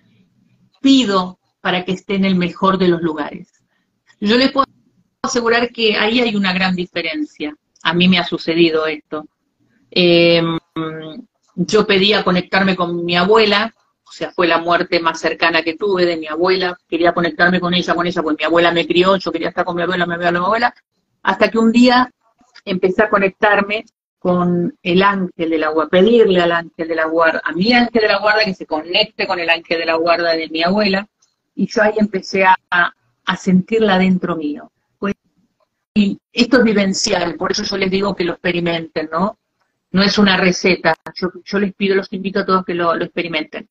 [0.82, 3.52] pido para que esté en el mejor de los lugares.
[4.20, 4.66] Yo les puedo
[5.22, 7.56] asegurar que ahí hay una gran diferencia.
[7.84, 9.28] A mí me ha sucedido esto.
[9.92, 10.58] Em,
[11.56, 13.74] yo pedía conectarme con mi abuela,
[14.10, 17.76] o sea, fue la muerte más cercana que tuve de mi abuela, quería conectarme con
[17.76, 20.16] ella, con ella, pues mi abuela me crió, yo quería estar con mi abuela, me
[20.16, 20.74] abuela, mi abuela,
[21.22, 22.12] hasta que un día
[22.66, 23.86] empecé a conectarme
[24.18, 28.02] con el ángel de la guarda, pedirle al ángel de la guarda, a mi ángel
[28.02, 31.08] de la guarda que se conecte con el ángel de la guarda de mi abuela,
[31.54, 34.72] y yo ahí empecé a, a sentirla dentro mío.
[34.98, 35.14] Pues,
[35.94, 39.38] y esto es vivencial, por eso yo les digo que lo experimenten, ¿no?
[39.92, 43.06] No es una receta, yo, yo les pido, los invito a todos que lo, lo
[43.06, 43.70] experimenten.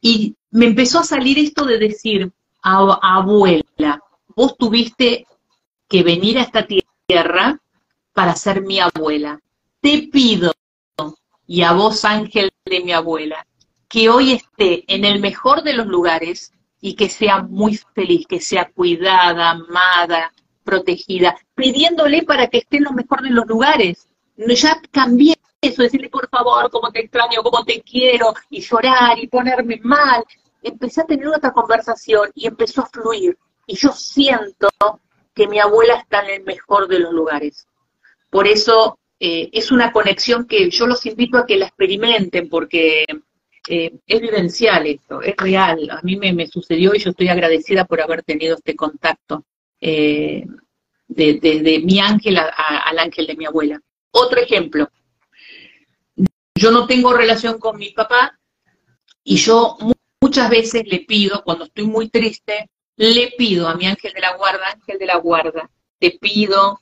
[0.00, 2.32] Y me empezó a salir esto de decir,
[2.62, 4.02] abuela,
[4.34, 5.26] vos tuviste
[5.88, 7.60] que venir a esta tierra
[8.12, 9.40] para ser mi abuela.
[9.80, 10.52] Te pido,
[11.46, 13.46] y a vos ángel de mi abuela,
[13.88, 18.40] que hoy esté en el mejor de los lugares y que sea muy feliz, que
[18.40, 20.32] sea cuidada, amada,
[20.62, 24.06] protegida, pidiéndole para que esté en lo mejor de los lugares.
[24.36, 29.26] Ya cambié eso, decirle por favor, cómo te extraño, cómo te quiero, y llorar y
[29.26, 30.24] ponerme mal.
[30.62, 33.36] Empecé a tener otra conversación y empezó a fluir.
[33.66, 34.68] Y yo siento
[35.34, 37.66] que mi abuela está en el mejor de los lugares.
[38.30, 43.04] Por eso eh, es una conexión que yo los invito a que la experimenten porque
[43.68, 45.88] eh, es vivencial esto, es real.
[45.90, 49.44] A mí me, sucedió y yo estoy agradecida por haber tenido este contacto
[49.80, 50.44] eh,
[51.08, 53.80] de, mi ángel al ángel de mi abuela.
[54.10, 54.88] Otro ejemplo,
[56.58, 58.38] yo no tengo relación con mi papá
[59.24, 59.76] y yo
[60.20, 64.36] muchas veces le pido, cuando estoy muy triste, le pido a mi ángel de la
[64.36, 66.80] guarda, ángel de la guarda, te pido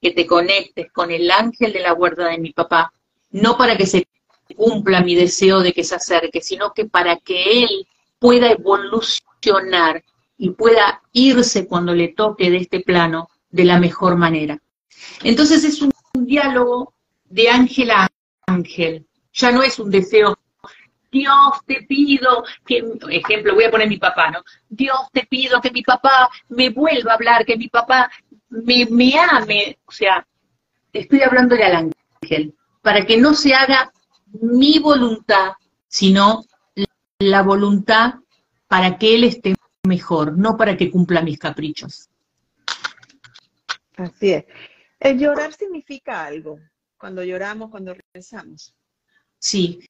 [0.00, 2.92] que te conectes con el ángel de la guarda de mi papá,
[3.30, 4.06] no para que se
[4.56, 7.86] cumpla mi deseo de que se acerque, sino que para que él
[8.18, 10.02] pueda evolucionar
[10.36, 14.60] y pueda irse cuando le toque de este plano de la mejor manera.
[15.22, 16.94] Entonces es un, diálogo
[17.26, 18.08] de ángel a
[18.46, 20.38] ángel, ya no es un deseo
[21.10, 24.42] Dios te pido que, ejemplo, voy a poner mi papá, ¿no?
[24.68, 28.10] Dios te pido que mi papá me vuelva a hablar, que mi papá
[28.50, 30.26] me, me ame, o sea,
[30.92, 33.92] estoy hablándole al ángel, para que no se haga
[34.32, 35.52] mi voluntad,
[35.86, 36.44] sino
[37.18, 38.14] la voluntad
[38.66, 39.54] para que él esté
[39.84, 42.10] mejor, no para que cumpla mis caprichos.
[43.96, 44.44] Así es.
[45.00, 46.58] El llorar significa algo,
[46.98, 48.74] cuando lloramos, cuando rezamos.
[49.38, 49.80] Sí,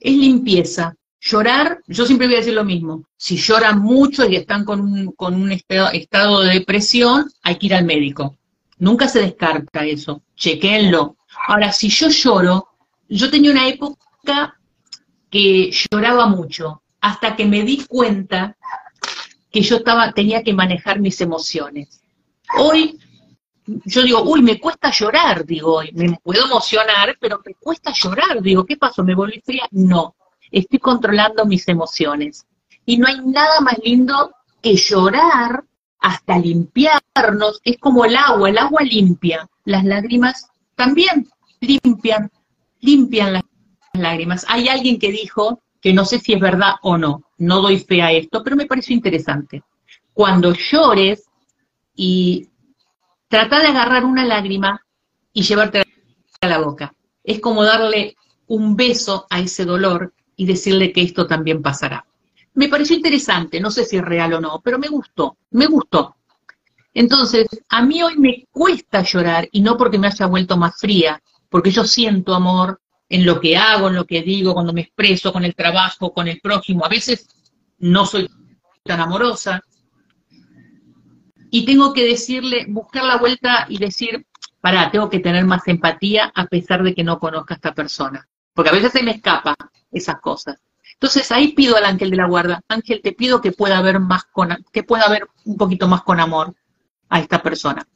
[0.00, 0.94] es limpieza,
[1.28, 5.10] Llorar, yo siempre voy a decir lo mismo, si lloran mucho y están con un,
[5.12, 8.36] con un estado, de depresión, hay que ir al médico.
[8.78, 11.16] Nunca se descarta eso, chequenlo.
[11.48, 12.68] Ahora, si yo lloro,
[13.08, 14.56] yo tenía una época
[15.28, 18.56] que lloraba mucho, hasta que me di cuenta
[19.50, 22.02] que yo estaba, tenía que manejar mis emociones.
[22.56, 23.00] Hoy,
[23.66, 28.64] yo digo, uy, me cuesta llorar, digo, me puedo emocionar, pero me cuesta llorar, digo,
[28.64, 29.02] ¿qué pasó?
[29.02, 29.66] ¿Me volví fría?
[29.72, 30.14] No,
[30.50, 32.46] estoy controlando mis emociones.
[32.84, 35.64] Y no hay nada más lindo que llorar
[35.98, 37.60] hasta limpiarnos.
[37.64, 39.48] Es como el agua, el agua limpia.
[39.64, 41.28] Las lágrimas también
[41.60, 42.30] limpian,
[42.80, 43.42] limpian las
[43.94, 44.46] lágrimas.
[44.48, 48.02] Hay alguien que dijo, que no sé si es verdad o no, no doy fe
[48.02, 49.62] a esto, pero me pareció interesante.
[50.12, 51.24] Cuando llores
[51.94, 52.48] y
[53.28, 54.84] trata de agarrar una lágrima
[55.32, 55.82] y llevarte
[56.40, 56.94] a la boca.
[57.22, 58.16] Es como darle
[58.46, 62.06] un beso a ese dolor y decirle que esto también pasará.
[62.54, 66.16] Me pareció interesante, no sé si es real o no, pero me gustó, me gustó.
[66.94, 71.22] Entonces, a mí hoy me cuesta llorar y no porque me haya vuelto más fría,
[71.50, 75.32] porque yo siento amor en lo que hago, en lo que digo, cuando me expreso,
[75.32, 76.84] con el trabajo, con el prójimo.
[76.84, 77.28] A veces
[77.78, 78.28] no soy
[78.82, 79.62] tan amorosa.
[81.50, 84.26] Y tengo que decirle, buscar la vuelta y decir,
[84.60, 88.28] pará, tengo que tener más empatía a pesar de que no conozca a esta persona.
[88.52, 89.54] Porque a veces se me escapa
[89.92, 90.58] esas cosas.
[90.94, 94.24] Entonces ahí pido al ángel de la guarda, ángel, te pido que pueda haber más
[94.24, 96.54] con, que pueda haber un poquito más con amor
[97.08, 97.86] a esta persona.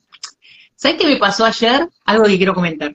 [0.76, 1.88] ¿Sabes qué me pasó ayer?
[2.04, 2.94] Algo que quiero comentar,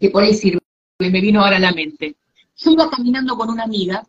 [0.00, 0.60] que por ahí sirve,
[0.98, 2.16] me vino ahora a la mente.
[2.56, 4.02] Yo iba caminando con una amiga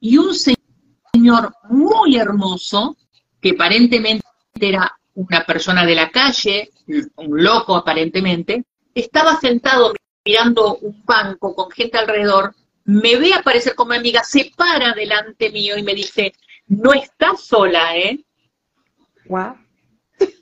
[0.00, 2.96] y un señor muy hermoso,
[3.40, 4.24] que aparentemente
[4.60, 6.70] era una persona de la calle,
[7.16, 9.92] un loco aparentemente, estaba sentado
[10.24, 12.54] mirando un banco con gente alrededor,
[12.84, 16.32] me ve aparecer como amiga, se para delante mío y me dice,
[16.66, 18.24] no estás sola, ¿eh?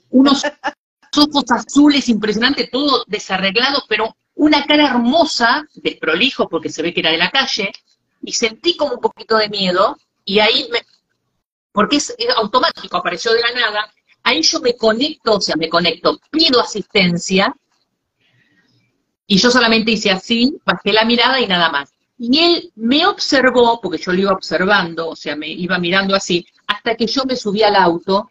[0.09, 0.43] Unos
[1.17, 7.11] ojos azules impresionantes, todo desarreglado, pero una cara hermosa, desprolijo porque se ve que era
[7.11, 7.71] de la calle,
[8.21, 10.79] y sentí como un poquito de miedo, y ahí me,
[11.71, 13.93] porque es, es automático, apareció de la nada,
[14.23, 17.55] ahí yo me conecto, o sea, me conecto, pido asistencia,
[19.31, 21.93] y yo solamente hice así, bajé la mirada y nada más.
[22.17, 26.45] Y él me observó, porque yo lo iba observando, o sea, me iba mirando así,
[26.67, 28.29] hasta que yo me subí al auto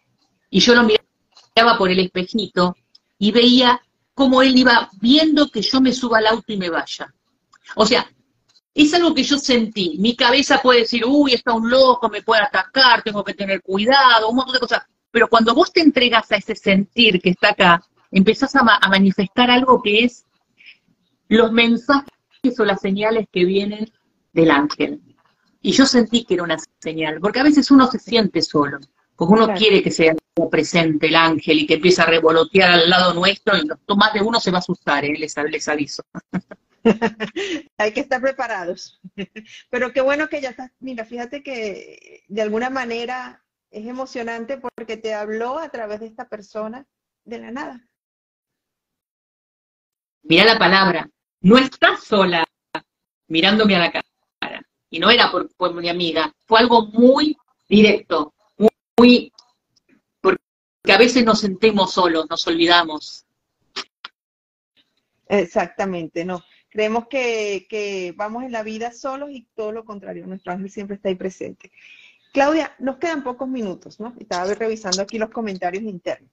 [0.51, 2.77] y yo lo miraba por el espejito
[3.19, 3.81] y veía
[4.13, 7.15] cómo él iba viendo que yo me suba al auto y me vaya.
[7.77, 8.07] O sea,
[8.75, 9.97] es algo que yo sentí.
[9.99, 14.29] Mi cabeza puede decir, uy, está un loco, me puede atacar, tengo que tener cuidado,
[14.29, 14.83] un montón de cosas.
[15.11, 19.51] Pero cuando vos te entregas a ese sentir que está acá, empezás a, a manifestar
[19.51, 20.27] algo que es
[21.29, 22.07] los mensajes
[22.59, 23.91] o las señales que vienen
[24.33, 25.01] del ángel.
[25.63, 28.79] Y yo sentí que era una señal, porque a veces uno se siente solo,
[29.17, 30.15] porque uno quiere que sea
[30.51, 34.41] presente el ángel y que empiece a revolotear al lado nuestro y más de uno
[34.41, 35.15] se va a asustar, ¿eh?
[35.19, 36.03] les, les aviso.
[37.79, 39.01] Hay que estar preparados.
[39.71, 44.97] Pero qué bueno que ya estás, mira, fíjate que de alguna manera es emocionante porque
[44.97, 46.87] te habló a través de esta persona
[47.25, 47.89] de la nada.
[50.23, 51.09] Mira la palabra,
[51.41, 52.45] no estás sola
[53.29, 54.05] mirándome a la cara.
[54.91, 57.37] Y no era por, por mi amiga, fue algo muy
[57.69, 59.33] directo, muy, muy,
[60.21, 60.43] porque
[60.93, 63.25] a veces nos sentimos solos, nos olvidamos.
[65.29, 66.43] Exactamente, no.
[66.69, 70.97] Creemos que, que, vamos en la vida solos y todo lo contrario, nuestro ángel siempre
[70.97, 71.71] está ahí presente.
[72.33, 74.15] Claudia, nos quedan pocos minutos, ¿no?
[74.19, 76.31] Estaba revisando aquí los comentarios internos.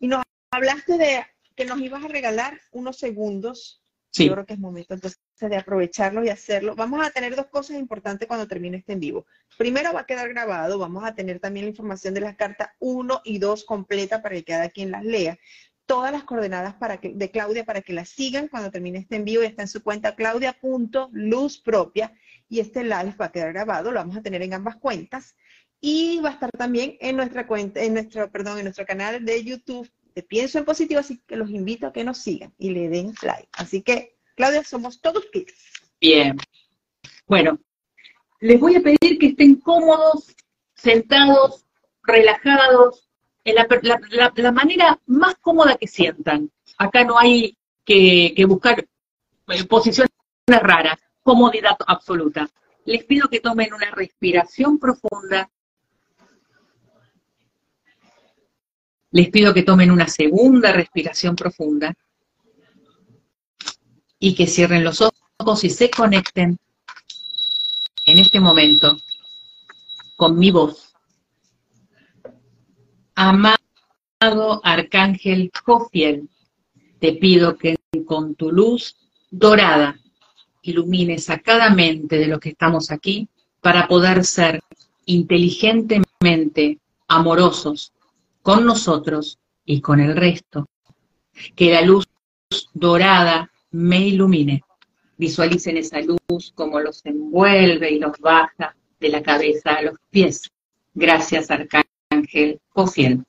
[0.00, 1.24] Y nos hablaste de
[1.54, 3.82] que nos ibas a regalar unos segundos.
[4.10, 4.26] Sí.
[4.26, 6.74] Yo creo que es momento entonces de aprovecharlo y hacerlo.
[6.74, 9.26] Vamos a tener dos cosas importantes cuando termine este en vivo.
[9.56, 13.20] Primero va a quedar grabado, vamos a tener también la información de las cartas 1
[13.24, 15.38] y 2 completa para que cada quien las lea
[15.88, 19.42] todas las coordenadas para que, de Claudia para que la sigan cuando termine este envío.
[19.42, 22.12] Está en su cuenta claudia.luzpropia
[22.48, 25.36] y este live va a quedar grabado, lo vamos a tener en ambas cuentas
[25.80, 29.44] y va a estar también en nuestra cuenta, en nuestro, perdón, en nuestro canal de
[29.44, 32.88] YouTube de Pienso en Positivo, así que los invito a que nos sigan y le
[32.88, 33.48] den like.
[33.52, 35.54] Así que, Claudia, somos todos kids.
[36.00, 36.36] Bien.
[37.26, 37.58] Bueno,
[38.40, 40.34] les voy a pedir que estén cómodos,
[40.74, 41.66] sentados,
[42.02, 43.08] relajados,
[43.44, 46.50] la, manera más cómoda que sientan.
[46.76, 48.86] Acá no hay que, buscar
[49.48, 50.10] eh, posiciones
[50.46, 50.98] raras,
[51.28, 52.48] comodidad absoluta.
[52.86, 55.50] Les pido que tomen una respiración profunda.
[59.10, 61.94] Les pido que tomen una segunda respiración profunda
[64.18, 66.58] y que cierren los ojos y se conecten
[68.06, 68.96] en este momento
[70.16, 70.94] con mi voz
[73.14, 76.30] Amado Arcángel Jofiel,
[77.00, 77.76] te pido que
[78.06, 78.96] con tu luz
[79.30, 80.00] dorada
[80.62, 83.28] ilumines a cada mente de los que estamos aquí
[83.60, 84.60] para poder ser
[85.06, 86.78] inteligentemente
[87.08, 87.92] amorosos
[88.42, 90.68] con nosotros y con el resto.
[91.54, 92.06] Que la luz
[92.72, 94.62] dorada me ilumine.
[95.16, 100.50] Visualicen esa luz como los envuelve y los baja de la cabeza a los pies.
[100.94, 103.24] Gracias, Arcángel Jofiel.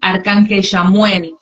[0.00, 1.34] Arcángel Yamuel,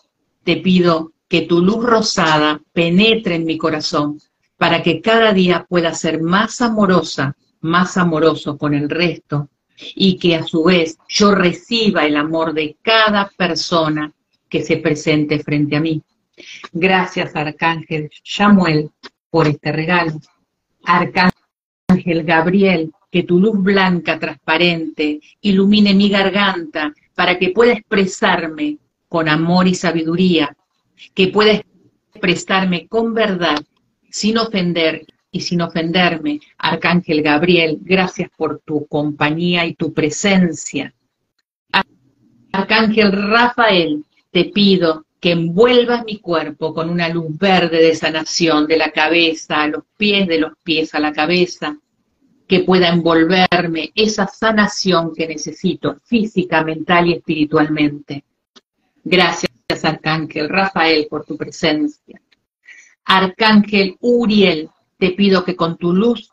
[0.45, 4.21] te pido que tu luz rosada penetre en mi corazón
[4.57, 9.49] para que cada día pueda ser más amorosa, más amoroso con el resto
[9.95, 14.13] y que a su vez yo reciba el amor de cada persona
[14.49, 16.03] que se presente frente a mí.
[16.73, 18.91] Gracias, Arcángel Samuel,
[19.31, 20.13] por este regalo.
[20.85, 21.33] Arcángel
[22.25, 29.67] Gabriel, que tu luz blanca transparente ilumine mi garganta para que pueda expresarme con amor
[29.67, 30.55] y sabiduría,
[31.15, 31.63] que pueda
[32.13, 33.59] expresarme con verdad,
[34.11, 36.41] sin ofender y sin ofenderme.
[36.59, 40.95] Arcángel Gabriel, gracias por tu compañía y tu presencia.
[42.53, 48.77] Arcángel Rafael, te pido que envuelvas mi cuerpo con una luz verde de sanación de
[48.77, 51.79] la cabeza a los pies, de los pies a la cabeza,
[52.47, 58.25] que pueda envolverme esa sanación que necesito física, mental y espiritualmente.
[59.05, 62.21] Gracias, Arcángel Rafael, por tu presencia.
[63.05, 66.31] Arcángel Uriel, te pido que con tu luz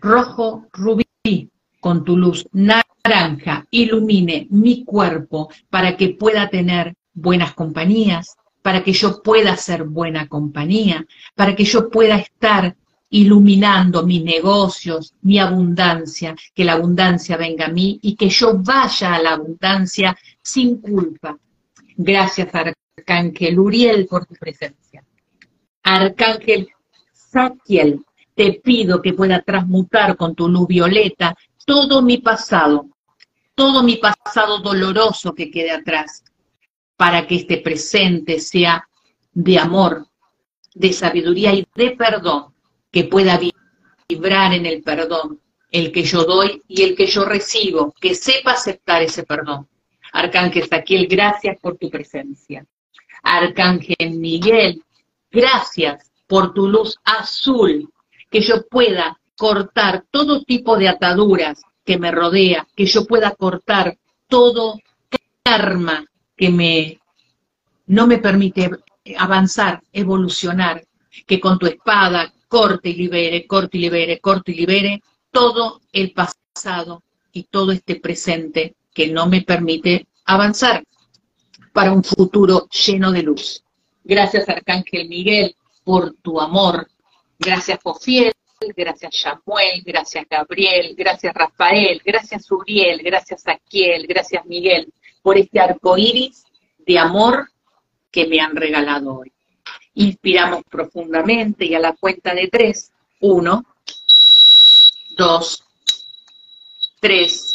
[0.00, 8.36] rojo rubí, con tu luz naranja, ilumine mi cuerpo para que pueda tener buenas compañías,
[8.62, 12.76] para que yo pueda ser buena compañía, para que yo pueda estar
[13.10, 19.14] iluminando mis negocios, mi abundancia, que la abundancia venga a mí y que yo vaya
[19.14, 20.16] a la abundancia
[20.48, 21.38] sin culpa.
[21.96, 25.04] Gracias, Arcángel Uriel, por tu presencia.
[25.82, 26.68] Arcángel
[27.12, 31.36] Saquiel, te pido que pueda transmutar con tu luz violeta
[31.66, 32.86] todo mi pasado,
[33.54, 36.24] todo mi pasado doloroso que quede atrás,
[36.96, 38.88] para que este presente sea
[39.32, 40.06] de amor,
[40.74, 42.54] de sabiduría y de perdón,
[42.90, 43.38] que pueda
[44.08, 45.40] vibrar en el perdón,
[45.70, 49.68] el que yo doy y el que yo recibo, que sepa aceptar ese perdón.
[50.12, 52.66] Arcángel Saquiel, gracias por tu presencia.
[53.22, 54.82] Arcángel Miguel,
[55.30, 57.90] gracias por tu luz azul,
[58.30, 63.96] que yo pueda cortar todo tipo de ataduras que me rodea, que yo pueda cortar
[64.26, 64.78] todo
[65.42, 66.04] karma
[66.36, 67.00] que me
[67.86, 68.70] no me permite
[69.16, 70.84] avanzar, evolucionar,
[71.26, 76.12] que con tu espada corte y libere, corte y libere, corte y libere todo el
[76.12, 77.02] pasado
[77.32, 80.82] y todo este presente que no me permite avanzar
[81.72, 83.62] para un futuro lleno de luz.
[84.02, 86.88] Gracias Arcángel Miguel por tu amor.
[87.38, 88.32] Gracias Jofiel,
[88.76, 94.92] gracias Samuel, gracias Gabriel, gracias Rafael, gracias Uriel, gracias Aquiel, gracias Miguel
[95.22, 96.42] por este arco iris
[96.84, 97.48] de amor
[98.10, 99.32] que me han regalado hoy.
[99.94, 102.90] Inspiramos profundamente y a la cuenta de tres,
[103.20, 103.64] uno,
[105.16, 105.62] dos,
[106.98, 107.47] tres,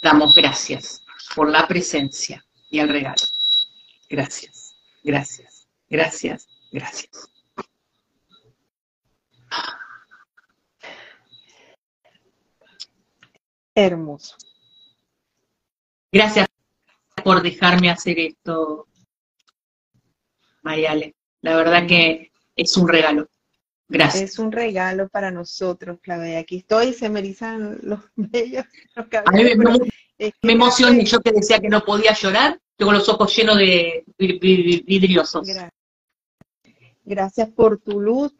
[0.00, 1.02] damos gracias
[1.34, 3.22] por la presencia y el regalo.
[4.08, 7.30] Gracias, gracias, gracias, gracias.
[13.74, 14.36] Hermoso.
[16.10, 16.48] Gracias
[17.22, 18.86] por dejarme hacer esto,
[20.62, 21.14] Mariale.
[21.42, 23.28] La verdad que es un regalo.
[23.88, 24.22] Gracias.
[24.22, 26.38] Es un regalo para nosotros, Claudia.
[26.38, 28.64] Aquí estoy, se me erizan los bellos.
[28.94, 29.56] A mí me,
[30.42, 35.46] me emocioné, yo que decía que no podía llorar, tengo los ojos llenos de vidriosos.
[35.46, 35.70] Gracias.
[37.04, 38.34] Gracias por tu luz,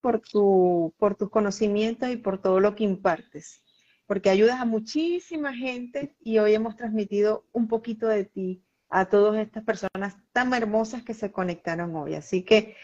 [0.00, 3.62] por, tu, por tus conocimientos y por todo lo que impartes,
[4.06, 9.40] porque ayudas a muchísima gente y hoy hemos transmitido un poquito de ti a todas
[9.40, 12.14] estas personas tan hermosas que se conectaron hoy.
[12.14, 12.76] Así que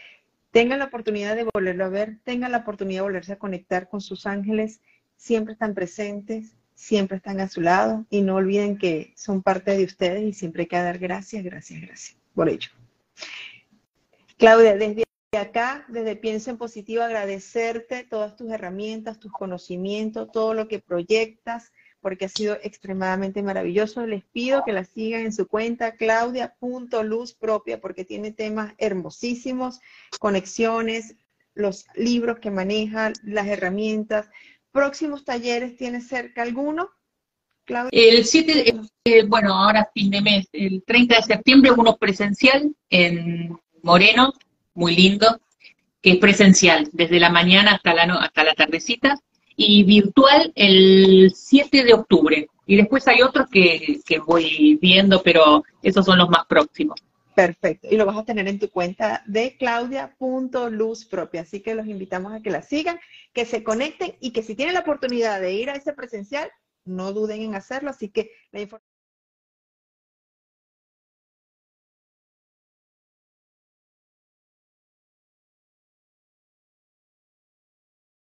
[0.51, 4.01] tengan la oportunidad de volverlo a ver, tengan la oportunidad de volverse a conectar con
[4.01, 4.81] sus ángeles,
[5.17, 9.83] siempre están presentes, siempre están a su lado y no olviden que son parte de
[9.83, 12.69] ustedes y siempre hay que dar gracias, gracias, gracias por ello.
[14.37, 15.03] Claudia, desde
[15.37, 21.73] acá, desde Pienso en Positivo, agradecerte todas tus herramientas, tus conocimientos, todo lo que proyectas,
[22.01, 24.05] porque ha sido extremadamente maravilloso.
[24.05, 29.79] Les pido que la sigan en su cuenta claudia.luzpropia porque tiene temas hermosísimos,
[30.19, 31.15] conexiones,
[31.53, 34.29] los libros que maneja, las herramientas.
[34.71, 36.89] Próximos talleres, ¿tienes cerca alguno?
[37.65, 37.89] Claudia.
[37.91, 43.57] El 7, eh, bueno, ahora fin de mes, el 30 de septiembre, uno presencial en
[43.83, 44.31] Moreno,
[44.73, 45.41] muy lindo,
[46.01, 49.19] que es presencial, desde la mañana hasta la, hasta la tardecita,
[49.57, 52.47] y virtual el 7 de octubre.
[52.65, 57.01] Y después hay otros que, que voy viendo, pero esos son los más próximos.
[57.35, 57.87] Perfecto.
[57.89, 61.41] Y lo vas a tener en tu cuenta de claudia.luzpropia.
[61.41, 62.99] Así que los invitamos a que la sigan,
[63.33, 66.49] que se conecten y que si tienen la oportunidad de ir a ese presencial,
[66.85, 67.89] no duden en hacerlo.
[67.89, 68.96] Así que la información